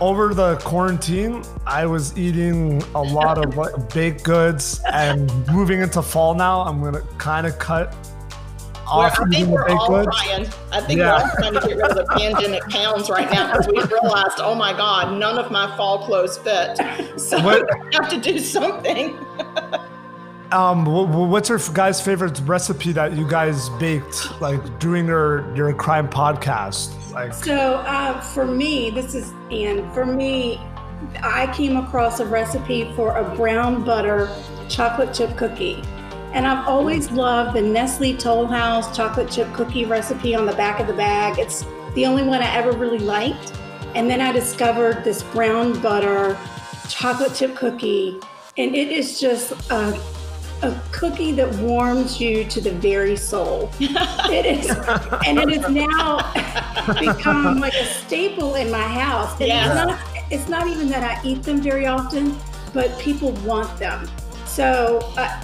over 0.00 0.34
the 0.34 0.56
quarantine, 0.58 1.42
I 1.66 1.86
was 1.86 2.16
eating 2.18 2.82
a 2.94 3.02
lot 3.02 3.38
of 3.38 3.56
like, 3.56 3.92
baked 3.94 4.22
goods, 4.24 4.80
and 4.92 5.30
moving 5.48 5.80
into 5.80 6.02
fall 6.02 6.34
now, 6.34 6.60
I'm 6.62 6.82
gonna 6.82 7.02
kind 7.18 7.46
of 7.46 7.58
cut 7.58 7.94
We're- 8.94 9.10
I 9.10 9.28
think 9.30 9.48
we're 9.48 9.68
all 9.68 9.88
goods. 9.88 10.16
trying. 10.22 10.46
I 10.70 10.80
think 10.80 11.00
Yeah. 11.00 11.16
we're 11.16 11.22
all 11.24 11.30
trying 11.38 11.54
to 11.54 11.60
get 11.60 11.76
rid 11.76 11.90
of 11.90 11.96
the 11.96 12.04
pandemic 12.16 12.62
pounds 12.68 13.10
right 13.10 13.30
now 13.32 13.50
because 13.52 13.66
we 13.66 13.82
realized, 13.82 14.38
oh 14.38 14.54
my 14.54 14.72
God, 14.72 15.18
none 15.18 15.38
of 15.38 15.50
my 15.50 15.74
fall 15.76 16.04
clothes 16.06 16.38
fit. 16.38 16.78
So 17.18 17.40
What- 17.42 17.62
we 17.90 17.94
have 17.94 18.08
to 18.10 18.18
do 18.20 18.38
something. 18.38 19.16
Um, 20.52 20.84
wh- 20.86 21.10
wh- 21.12 21.28
what's 21.28 21.48
your 21.48 21.58
guys' 21.74 22.00
favorite 22.00 22.40
recipe 22.46 22.92
that 22.92 23.14
you 23.14 23.26
guys 23.28 23.68
baked, 23.80 24.40
like 24.40 24.78
during 24.78 25.06
your 25.06 25.52
your 25.56 25.72
crime 25.74 26.08
podcast? 26.08 26.92
Like, 27.16 27.32
So 27.32 27.76
uh, 27.76 28.20
for 28.20 28.44
me, 28.44 28.90
this 28.90 29.14
is 29.14 29.32
Anne. 29.50 29.90
For 29.94 30.04
me, 30.04 30.60
I 31.22 31.50
came 31.56 31.78
across 31.78 32.20
a 32.20 32.26
recipe 32.26 32.92
for 32.94 33.16
a 33.16 33.34
brown 33.34 33.84
butter 33.84 34.30
chocolate 34.68 35.14
chip 35.14 35.34
cookie. 35.34 35.82
And 36.34 36.46
I've 36.46 36.68
always 36.68 37.10
loved 37.10 37.56
the 37.56 37.62
Nestle 37.62 38.14
Toll 38.18 38.44
House 38.46 38.94
chocolate 38.94 39.30
chip 39.30 39.50
cookie 39.54 39.86
recipe 39.86 40.34
on 40.34 40.44
the 40.44 40.52
back 40.52 40.78
of 40.78 40.88
the 40.88 40.92
bag. 40.92 41.38
It's 41.38 41.64
the 41.94 42.04
only 42.04 42.22
one 42.22 42.42
I 42.42 42.54
ever 42.54 42.72
really 42.72 42.98
liked. 42.98 43.54
And 43.94 44.10
then 44.10 44.20
I 44.20 44.30
discovered 44.30 45.02
this 45.02 45.22
brown 45.22 45.80
butter 45.80 46.38
chocolate 46.90 47.34
chip 47.34 47.56
cookie. 47.56 48.20
And 48.58 48.74
it 48.74 48.88
is 48.88 49.18
just 49.18 49.52
a, 49.70 49.98
a 50.62 50.80
cookie 50.92 51.32
that 51.32 51.52
warms 51.56 52.20
you 52.20 52.44
to 52.44 52.60
the 52.60 52.70
very 52.72 53.16
soul. 53.16 53.70
it 53.80 54.46
is, 54.46 54.68
and 55.26 55.38
it 55.38 55.48
has 55.60 55.70
now 55.70 56.32
become 57.00 57.60
like 57.60 57.74
a 57.74 57.84
staple 57.84 58.54
in 58.54 58.70
my 58.70 58.82
house. 58.82 59.32
And 59.40 59.48
Yeah. 59.48 59.66
it's, 59.66 59.74
not, 59.74 60.24
it's 60.30 60.48
not 60.48 60.66
even 60.66 60.88
that 60.88 61.02
I 61.04 61.26
eat 61.28 61.42
them 61.42 61.60
very 61.60 61.86
often, 61.86 62.36
but 62.72 62.98
people 62.98 63.32
want 63.44 63.78
them. 63.78 64.08
So 64.46 65.00
uh, 65.18 65.42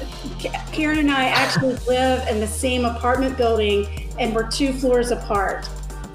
Karen 0.73 0.99
and 0.99 1.11
I 1.11 1.27
actually 1.27 1.77
live 1.87 2.27
in 2.29 2.41
the 2.41 2.47
same 2.47 2.85
apartment 2.87 3.37
building, 3.37 4.11
and 4.19 4.35
we're 4.35 4.51
two 4.51 4.73
floors 4.73 5.11
apart. 5.11 5.69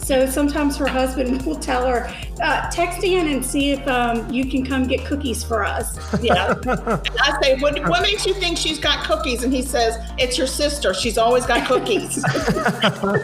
So 0.08 0.26
sometimes 0.26 0.78
her 0.78 0.88
husband 0.88 1.41
will 1.46 1.58
tell 1.58 1.86
her, 1.86 2.10
uh, 2.41 2.72
"Text 2.72 3.04
Anne 3.04 3.28
and 3.28 3.46
see 3.46 3.72
if 3.72 3.86
um, 3.89 4.32
you 4.32 4.46
can 4.50 4.65
come 4.65 4.88
get 4.88 5.04
cookies 5.06 5.43
for 5.43 5.65
us." 5.65 6.00
Yeah. 6.28 6.56
I 6.65 7.38
say, 7.41 7.58
what, 7.60 7.80
what 7.88 8.02
makes 8.02 8.26
you 8.26 8.34
think 8.34 8.58
she's 8.58 8.80
got 8.80 9.06
cookies? 9.06 9.43
And 9.43 9.54
he 9.54 9.62
says, 9.62 9.96
it's 10.17 10.38
your 10.38 10.48
sister. 10.48 10.93
She's 10.93 11.17
always 11.17 11.46
got 11.46 11.67
cookies. 11.67 12.24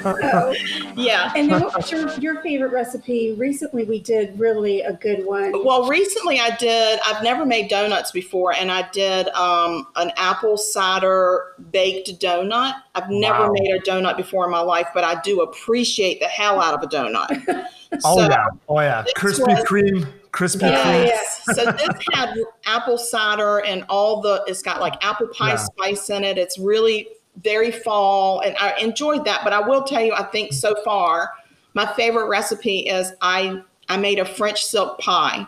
So, 0.04 0.54
yeah. 0.96 1.34
and 1.36 1.50
then 1.50 1.62
what's 1.64 1.92
your, 1.92 2.14
your 2.20 2.42
favorite 2.42 2.72
recipe? 2.72 3.34
Recently, 3.34 3.84
we 3.84 4.00
did 4.00 4.38
really 4.40 4.82
a 4.82 4.94
good 4.94 5.26
one. 5.26 5.52
Well, 5.66 5.88
recently 5.88 6.40
I 6.40 6.56
did, 6.58 7.00
I've 7.06 7.24
never 7.24 7.46
made 7.46 7.70
donuts 7.70 8.12
before, 8.12 8.54
and 8.54 8.72
I 8.72 8.90
did 8.92 9.28
um, 9.30 9.88
an 9.96 10.12
apple 10.18 10.58
cider 10.58 11.56
baked 11.72 12.20
donut. 12.20 12.76
I've 12.96 13.10
never 13.10 13.48
Wow. 13.48 13.54
made 13.54 13.74
a 13.74 13.80
donut 13.80 14.18
before 14.18 14.46
in 14.46 14.52
my 14.52 14.60
life, 14.60 14.88
but 14.94 15.04
I 15.04 15.20
do 15.22 15.42
appreciate 15.42 16.20
the 16.20 16.28
hell 16.28 16.62
out 16.62 16.76
of 16.76 16.84
a 16.84 16.88
donut. 16.88 17.28
oh 18.06 18.18
So- 18.18 18.30
yeah, 18.30 18.46
oh 18.70 18.80
yeah, 18.80 19.04
Krispy 19.16 19.48
was- 19.48 19.64
Kreme, 19.66 20.06
Krispy 20.32 20.62
Yeah, 20.70 20.84
Kreme. 20.84 21.06
Yes. 21.08 21.42
so 21.54 21.66
this 21.72 21.90
had 22.14 22.36
apple 22.66 22.98
cider 22.98 23.60
and 23.62 23.84
all 23.90 24.22
the 24.22 24.44
it's 24.48 24.62
got 24.62 24.80
like 24.80 25.04
apple 25.04 25.28
pie 25.28 25.50
Yeah. 25.50 25.56
spice 25.56 26.10
in 26.10 26.24
it. 26.24 26.38
It's 26.38 26.58
really 26.60 27.08
very 27.44 27.72
fall 27.72 28.42
and 28.42 28.56
I 28.60 28.76
enjoyed 28.80 29.26
that. 29.26 29.42
But 29.44 29.54
I 29.54 29.60
will 29.60 29.84
tell 29.84 30.04
you, 30.04 30.14
I 30.14 30.24
think 30.24 30.54
so 30.54 30.76
far 30.86 31.32
my 31.74 31.92
favorite 31.96 32.28
recipe 32.28 32.80
is 32.82 33.12
I 33.22 33.62
I 33.90 33.98
made 33.98 34.20
a 34.20 34.26
French 34.26 34.62
silk 34.64 35.00
pie. 35.00 35.48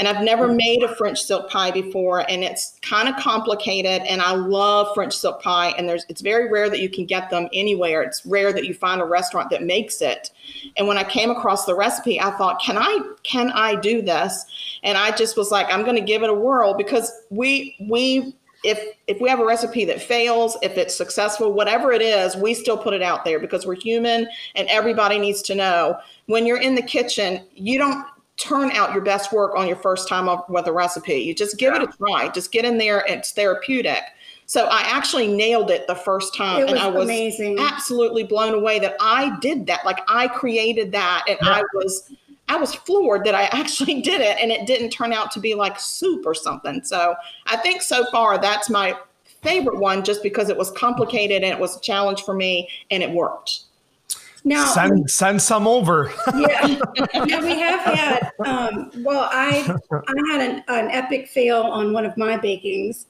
And 0.00 0.08
I've 0.08 0.24
never 0.24 0.48
made 0.48 0.82
a 0.82 0.88
French 0.96 1.22
silk 1.22 1.50
pie 1.50 1.70
before, 1.70 2.28
and 2.30 2.42
it's 2.42 2.78
kind 2.80 3.06
of 3.06 3.16
complicated. 3.16 4.00
And 4.08 4.22
I 4.22 4.32
love 4.32 4.94
French 4.94 5.14
silk 5.14 5.42
pie, 5.42 5.74
and 5.76 5.86
there's 5.86 6.06
it's 6.08 6.22
very 6.22 6.50
rare 6.50 6.70
that 6.70 6.80
you 6.80 6.88
can 6.88 7.04
get 7.04 7.28
them 7.28 7.48
anywhere. 7.52 8.02
It's 8.02 8.24
rare 8.24 8.50
that 8.50 8.64
you 8.64 8.72
find 8.72 9.02
a 9.02 9.04
restaurant 9.04 9.50
that 9.50 9.62
makes 9.62 10.00
it. 10.00 10.30
And 10.78 10.88
when 10.88 10.96
I 10.96 11.04
came 11.04 11.30
across 11.30 11.66
the 11.66 11.74
recipe, 11.74 12.18
I 12.18 12.30
thought, 12.38 12.62
can 12.62 12.78
I 12.78 13.00
can 13.24 13.52
I 13.52 13.74
do 13.74 14.00
this? 14.00 14.46
And 14.82 14.96
I 14.96 15.14
just 15.14 15.36
was 15.36 15.50
like, 15.50 15.66
I'm 15.70 15.82
going 15.82 15.96
to 15.96 16.00
give 16.00 16.22
it 16.22 16.30
a 16.30 16.34
whirl 16.34 16.72
because 16.72 17.12
we 17.28 17.76
we 17.78 18.34
if 18.62 18.82
if 19.06 19.20
we 19.20 19.28
have 19.28 19.40
a 19.40 19.44
recipe 19.44 19.84
that 19.86 20.00
fails, 20.00 20.56
if 20.62 20.76
it's 20.76 20.94
successful, 20.94 21.52
whatever 21.52 21.92
it 21.92 22.02
is, 22.02 22.36
we 22.36 22.54
still 22.54 22.76
put 22.76 22.94
it 22.94 23.02
out 23.02 23.24
there 23.24 23.38
because 23.38 23.66
we're 23.66 23.74
human 23.74 24.28
and 24.54 24.68
everybody 24.68 25.18
needs 25.18 25.42
to 25.42 25.54
know 25.54 25.98
when 26.26 26.46
you're 26.46 26.60
in 26.60 26.74
the 26.74 26.82
kitchen, 26.82 27.44
you 27.54 27.78
don't 27.78 28.06
turn 28.40 28.70
out 28.72 28.92
your 28.92 29.02
best 29.02 29.32
work 29.32 29.54
on 29.56 29.66
your 29.66 29.76
first 29.76 30.08
time 30.08 30.28
up 30.28 30.48
with 30.48 30.66
a 30.66 30.72
recipe. 30.72 31.14
You 31.14 31.34
just 31.34 31.58
give 31.58 31.74
it 31.74 31.82
a 31.82 31.86
try. 31.86 32.28
Just 32.28 32.52
get 32.52 32.64
in 32.64 32.78
there. 32.78 33.04
It's 33.06 33.32
therapeutic. 33.32 34.02
So 34.46 34.66
I 34.66 34.80
actually 34.80 35.28
nailed 35.28 35.70
it 35.70 35.86
the 35.86 35.94
first 35.94 36.34
time, 36.34 36.64
It 36.64 36.70
and 36.70 36.78
I 36.78 36.88
was 36.88 37.04
amazing. 37.04 37.58
absolutely 37.60 38.24
blown 38.24 38.52
away 38.52 38.80
that 38.80 38.96
I 39.00 39.38
did 39.38 39.66
that. 39.66 39.84
Like 39.84 40.00
I 40.08 40.26
created 40.26 40.90
that, 40.90 41.24
and 41.28 41.38
I 41.42 41.62
was 41.74 42.10
I 42.48 42.56
was 42.56 42.74
floored 42.74 43.22
that 43.26 43.34
I 43.36 43.44
actually 43.52 44.02
did 44.02 44.20
it, 44.20 44.38
and 44.40 44.50
it 44.50 44.66
didn't 44.66 44.90
turn 44.90 45.12
out 45.12 45.30
to 45.32 45.40
be 45.40 45.54
like 45.54 45.78
soup 45.78 46.26
or 46.26 46.34
something. 46.34 46.82
So 46.82 47.14
I 47.46 47.58
think 47.58 47.80
so 47.80 48.04
far 48.10 48.38
that's 48.38 48.68
my 48.68 48.96
favorite 49.42 49.78
one, 49.78 50.02
just 50.02 50.22
because 50.22 50.48
it 50.48 50.56
was 50.56 50.72
complicated 50.72 51.44
and 51.44 51.52
it 51.52 51.58
was 51.60 51.76
a 51.76 51.80
challenge 51.80 52.22
for 52.22 52.34
me, 52.34 52.68
and 52.90 53.04
it 53.04 53.10
worked. 53.12 53.60
Now, 54.44 54.64
Send 54.64 55.10
send 55.10 55.42
some 55.42 55.66
over. 55.66 56.12
yeah, 56.34 56.66
yeah, 57.14 57.40
we 57.40 57.58
have 57.58 57.80
had. 57.80 58.32
Um, 58.46 58.90
well, 59.04 59.28
I 59.30 59.76
I 59.92 60.32
had 60.32 60.40
an, 60.40 60.64
an 60.68 60.90
epic 60.90 61.28
fail 61.28 61.62
on 61.62 61.92
one 61.92 62.06
of 62.06 62.16
my 62.16 62.38
bakings 62.38 63.06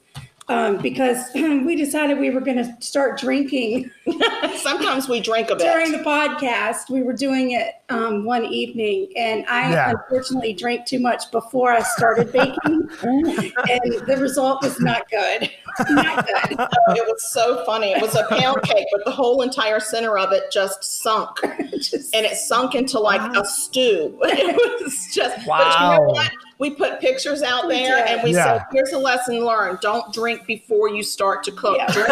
um, 0.50 0.76
because 0.78 1.30
we 1.34 1.76
decided 1.76 2.18
we 2.18 2.28
were 2.30 2.40
going 2.40 2.56
to 2.56 2.76
start 2.80 3.18
drinking 3.18 3.90
Sometimes 4.56 5.08
we 5.08 5.20
drink 5.20 5.48
a 5.50 5.54
bit. 5.56 5.62
during 5.64 5.92
the 5.92 5.98
podcast. 5.98 6.90
We 6.90 7.02
were 7.02 7.12
doing 7.12 7.52
it 7.52 7.74
um, 7.88 8.24
one 8.24 8.44
evening, 8.44 9.10
and 9.16 9.46
I 9.48 9.70
Yeah. 9.70 9.90
unfortunately 9.92 10.52
drank 10.52 10.86
too 10.86 10.98
much 10.98 11.30
before 11.30 11.72
I 11.72 11.80
started 11.82 12.32
baking, 12.32 12.88
and 13.02 14.06
the 14.06 14.16
result 14.20 14.62
was 14.62 14.78
not 14.80 15.08
good. 15.10 15.50
Not 15.90 16.26
good. 16.26 16.50
it 16.96 17.06
was 17.06 17.30
so 17.32 17.64
funny. 17.64 17.92
It 17.92 18.02
was 18.02 18.14
a 18.16 18.24
pound 18.28 18.62
cake, 18.62 18.86
but 18.92 19.04
the 19.04 19.12
whole 19.12 19.42
entire 19.42 19.80
center 19.80 20.18
of 20.18 20.32
it 20.32 20.50
just 20.52 20.82
sunk. 20.82 21.38
Just- 21.74 22.14
and 22.14 22.26
it 22.26 22.36
sunk 22.36 22.74
into 22.74 22.98
like 22.98 23.20
a 23.36 23.44
stew. 23.44 24.18
It 24.24 24.82
was 24.82 25.08
just, 25.14 25.36
but 25.36 25.44
you 25.44 25.48
Wow. 25.48 26.14
Know 26.60 26.68
what? 26.68 26.70
We 26.70 26.74
put 26.76 27.00
pictures 27.00 27.42
out 27.42 27.68
there 27.68 27.96
did. 28.04 28.08
and 28.08 28.22
we 28.22 28.34
Yeah. 28.34 28.58
said, 28.58 28.66
here's 28.72 28.92
a 28.92 28.98
lesson 28.98 29.44
learned. 29.44 29.80
Don't 29.80 30.12
drink 30.12 30.46
before 30.46 30.88
you 30.88 31.02
start 31.02 31.42
to 31.44 31.52
cook. 31.52 31.76
Yeah. 31.78 31.92
Drink 31.92 32.08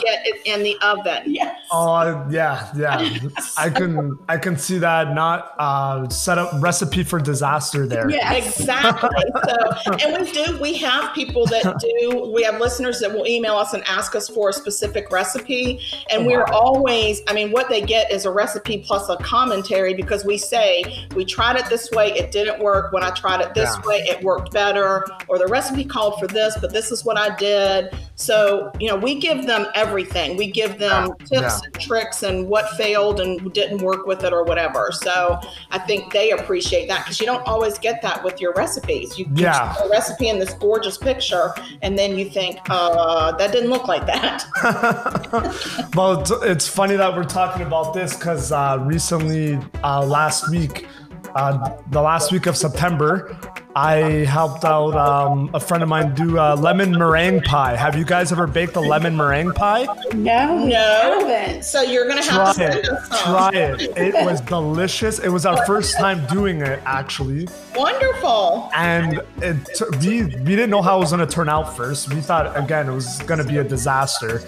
get 0.00 0.26
it 0.26 0.40
in 0.46 0.62
the 0.62 0.76
oven. 0.82 1.22
yes. 1.26 1.56
Oh 1.70 2.26
yeah, 2.30 2.68
yeah. 2.76 3.08
I 3.58 3.70
can 3.70 4.18
I 4.28 4.38
can 4.38 4.56
see 4.56 4.78
that. 4.78 5.14
Not 5.14 5.54
uh, 5.58 6.08
set 6.08 6.38
up 6.38 6.50
recipe 6.62 7.04
for 7.04 7.20
disaster 7.20 7.86
there. 7.86 8.10
Yes. 8.10 8.58
Exactly. 8.60 9.10
So, 9.44 9.92
and 10.00 10.24
we 10.24 10.32
do, 10.32 10.58
we 10.60 10.74
have 10.74 11.14
people 11.14 11.46
that 11.46 11.78
do, 11.80 12.32
we 12.34 12.42
have 12.42 12.60
listeners 12.60 13.00
that 13.00 13.12
will 13.12 13.26
email 13.26 13.56
us 13.56 13.74
and 13.74 13.82
ask 13.84 14.14
us 14.14 14.28
for 14.28 14.48
a 14.48 14.52
specific 14.52 15.10
recipe. 15.10 15.80
And 16.10 16.26
we're 16.26 16.44
always, 16.44 17.22
I 17.28 17.32
mean, 17.34 17.50
what 17.52 17.68
they 17.68 17.80
get 17.80 18.10
is 18.10 18.24
a 18.24 18.30
recipe 18.30 18.78
plus 18.78 19.08
a 19.08 19.16
commentary 19.18 19.94
because 19.94 20.24
we 20.24 20.38
say, 20.38 21.06
we 21.14 21.24
tried 21.24 21.56
it 21.56 21.66
this 21.68 21.90
way, 21.90 22.12
it 22.12 22.30
didn't 22.32 22.62
work. 22.62 22.92
When 22.92 23.02
I 23.02 23.10
tried 23.10 23.40
it 23.40 23.54
this 23.54 23.73
Yeah. 23.82 23.88
way, 23.88 23.96
it 24.08 24.22
worked 24.22 24.52
better. 24.52 25.06
Or 25.28 25.38
the 25.38 25.46
recipe 25.46 25.84
called 25.84 26.18
for 26.20 26.26
this, 26.26 26.56
but 26.60 26.72
this 26.72 26.90
is 26.90 27.04
what 27.04 27.16
I 27.18 27.34
did. 27.36 27.94
So, 28.16 28.70
you 28.78 28.88
know, 28.88 28.96
we 28.96 29.16
give 29.18 29.46
them 29.46 29.66
everything. 29.74 30.36
We 30.36 30.50
give 30.50 30.78
them 30.78 31.10
tips 31.18 31.30
Yeah. 31.32 31.58
and 31.64 31.74
tricks 31.80 32.22
and 32.22 32.48
what 32.48 32.68
failed 32.76 33.20
and 33.20 33.52
didn't 33.52 33.78
work 33.82 34.06
with 34.06 34.22
it 34.24 34.32
or 34.32 34.44
whatever. 34.44 34.90
So 34.92 35.40
I 35.70 35.78
think 35.78 36.12
they 36.12 36.30
appreciate 36.30 36.88
that 36.88 37.04
because 37.04 37.18
you 37.20 37.26
don't 37.26 37.44
always 37.46 37.78
get 37.78 38.02
that 38.02 38.22
with 38.22 38.40
your 38.40 38.52
recipes. 38.54 39.18
You 39.18 39.24
get 39.26 39.42
Yeah. 39.54 39.74
a 39.84 39.88
recipe 39.88 40.28
in 40.28 40.38
this 40.38 40.54
gorgeous 40.54 40.96
picture 40.96 41.52
and 41.82 41.98
then 41.98 42.16
you 42.16 42.30
think, 42.30 42.58
uh, 42.70 43.32
that 43.32 43.50
didn't 43.52 43.70
look 43.70 43.88
like 43.88 44.06
that. 44.06 44.44
well, 45.94 46.20
it's, 46.20 46.30
it's 46.42 46.68
funny 46.68 46.96
that 46.96 47.14
we're 47.16 47.24
talking 47.24 47.62
about 47.66 47.94
this 47.94 48.16
because 48.16 48.52
uh, 48.52 48.78
recently, 48.82 49.58
uh, 49.82 50.04
last 50.04 50.50
week, 50.50 50.86
uh, 51.34 51.70
the 51.90 52.00
last 52.00 52.30
week 52.32 52.46
of 52.46 52.56
September, 52.56 53.36
I 53.76 54.24
helped 54.24 54.64
out 54.64 54.94
um, 54.96 55.50
a 55.52 55.58
friend 55.58 55.82
of 55.82 55.88
mine 55.88 56.14
do 56.14 56.38
a 56.38 56.54
lemon 56.54 56.92
meringue 56.92 57.42
pie. 57.42 57.74
Have 57.74 57.96
you 57.98 58.04
guys 58.04 58.30
ever 58.30 58.46
baked 58.46 58.76
a 58.76 58.80
lemon 58.80 59.16
meringue 59.16 59.50
pie? 59.52 59.84
No, 60.14 60.64
No. 60.64 61.26
haven't. 61.26 61.64
So 61.64 61.82
you're 61.82 62.06
going 62.06 62.22
to 62.22 62.28
Try 62.28 62.44
have 62.46 62.56
to 62.56 62.64
it. 62.64 62.84
send 62.84 62.88
us. 62.96 63.22
Try 63.22 63.50
it. 63.52 63.80
It 63.96 64.24
was 64.24 64.40
delicious. 64.42 65.18
It 65.18 65.28
was 65.28 65.44
our 65.44 65.64
first 65.66 65.96
time 65.98 66.24
doing 66.28 66.60
it, 66.60 66.80
actually. 66.86 67.48
Wonderful. 67.74 68.70
and 68.76 69.20
it, 69.42 69.68
we 70.00 70.22
we 70.22 70.30
didn't 70.54 70.70
know 70.70 70.82
how 70.82 70.98
it 70.98 71.00
was 71.00 71.10
going 71.12 71.26
to 71.26 71.32
turn 71.32 71.48
out 71.48 71.76
first. 71.76 72.14
We 72.14 72.20
thought 72.20 72.56
again 72.56 72.88
it 72.88 72.94
was 72.94 73.18
going 73.22 73.38
to 73.42 73.46
be 73.46 73.56
a 73.58 73.64
disaster, 73.64 74.40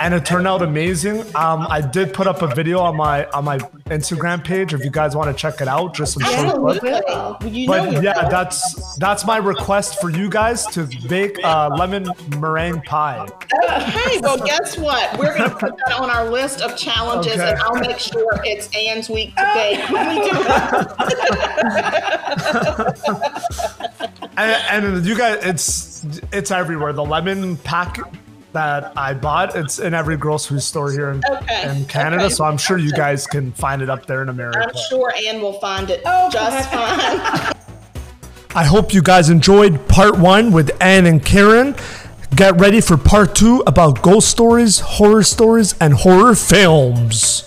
and 0.00 0.14
it 0.14 0.24
turned 0.24 0.46
out 0.46 0.62
amazing. 0.62 1.20
Um, 1.34 1.66
I 1.68 1.80
did 1.80 2.12
put 2.12 2.26
up 2.26 2.42
a 2.42 2.46
video 2.54 2.78
on 2.80 2.96
my 2.96 3.26
on 3.30 3.44
my 3.44 3.58
Instagram 3.90 4.42
page 4.44 4.72
if 4.74 4.84
you 4.84 4.90
guys 4.90 5.16
want 5.16 5.28
to 5.28 5.34
check 5.40 5.60
it 5.60 5.68
out. 5.68 5.94
Just 5.94 6.14
some 6.14 6.22
short 6.22 6.36
Absolutely. 6.46 6.78
clips. 6.80 7.44
You 7.46 7.66
know 7.66 7.72
But 7.72 7.88
we 7.88 8.00
yeah, 8.04 8.22
will. 8.22 8.30
that's 8.30 8.96
that's 8.98 9.24
my 9.26 9.36
request 9.38 10.00
for 10.00 10.10
you 10.10 10.28
guys 10.30 10.66
to 10.66 10.88
bake 11.08 11.36
uh, 11.44 11.68
lemon 11.76 12.06
meringue 12.38 12.82
pie. 12.82 13.26
Okay, 13.64 14.20
well, 14.20 14.38
guess 14.38 14.78
what? 14.78 15.18
We're 15.18 15.36
going 15.36 15.50
to 15.50 15.56
put 15.56 15.74
that 15.86 15.98
on 15.98 16.10
our 16.10 16.28
list 16.30 16.60
of 16.60 16.76
challenges, 16.76 17.32
Okay. 17.34 17.50
and 17.50 17.58
I'll 17.60 17.80
make 17.80 17.98
sure 17.98 18.40
it's 18.44 18.68
Anne's 18.76 19.08
week 19.08 19.34
to 19.36 19.50
bake 19.54 19.88
when 19.90 20.08
we 20.08 20.14
do 20.30 20.34
it. 20.34 20.38
And, 24.40 24.84
and 24.86 25.04
you 25.04 25.18
guys, 25.18 25.38
it's 25.42 26.06
it's 26.32 26.52
everywhere. 26.52 26.92
The 26.92 27.04
lemon 27.04 27.56
pack 27.56 27.98
that 28.52 28.92
I 28.96 29.14
bought. 29.14 29.54
It's 29.56 29.78
in 29.78 29.94
every 29.94 30.16
grocery 30.16 30.60
store 30.60 30.90
here 30.90 31.10
in, 31.10 31.22
Okay, 31.30 31.70
in 31.76 31.84
Canada, 31.86 32.24
okay. 32.24 32.34
so 32.34 32.44
I'm 32.44 32.56
sure 32.58 32.78
you 32.78 32.92
guys 32.92 33.26
can 33.26 33.52
find 33.52 33.82
it 33.82 33.90
up 33.90 34.06
there 34.06 34.22
in 34.22 34.28
America. 34.28 34.60
I'm 34.68 34.74
sure 34.88 35.12
Anne 35.26 35.40
will 35.40 35.60
find 35.60 35.90
it 35.90 36.02
Oh, 36.06 36.28
just 36.30 36.70
fine. 36.70 37.54
I 38.54 38.64
hope 38.64 38.94
you 38.94 39.02
guys 39.02 39.28
enjoyed 39.28 39.86
part 39.88 40.18
one 40.18 40.50
with 40.52 40.70
Anne 40.80 41.06
and 41.06 41.24
Karen. 41.24 41.74
Get 42.34 42.58
ready 42.58 42.80
for 42.80 42.96
part 42.96 43.34
two 43.34 43.62
about 43.66 44.02
ghost 44.02 44.28
stories, 44.28 44.80
horror 44.80 45.22
stories, 45.22 45.74
and 45.80 45.92
horror 45.94 46.34
films. 46.34 47.44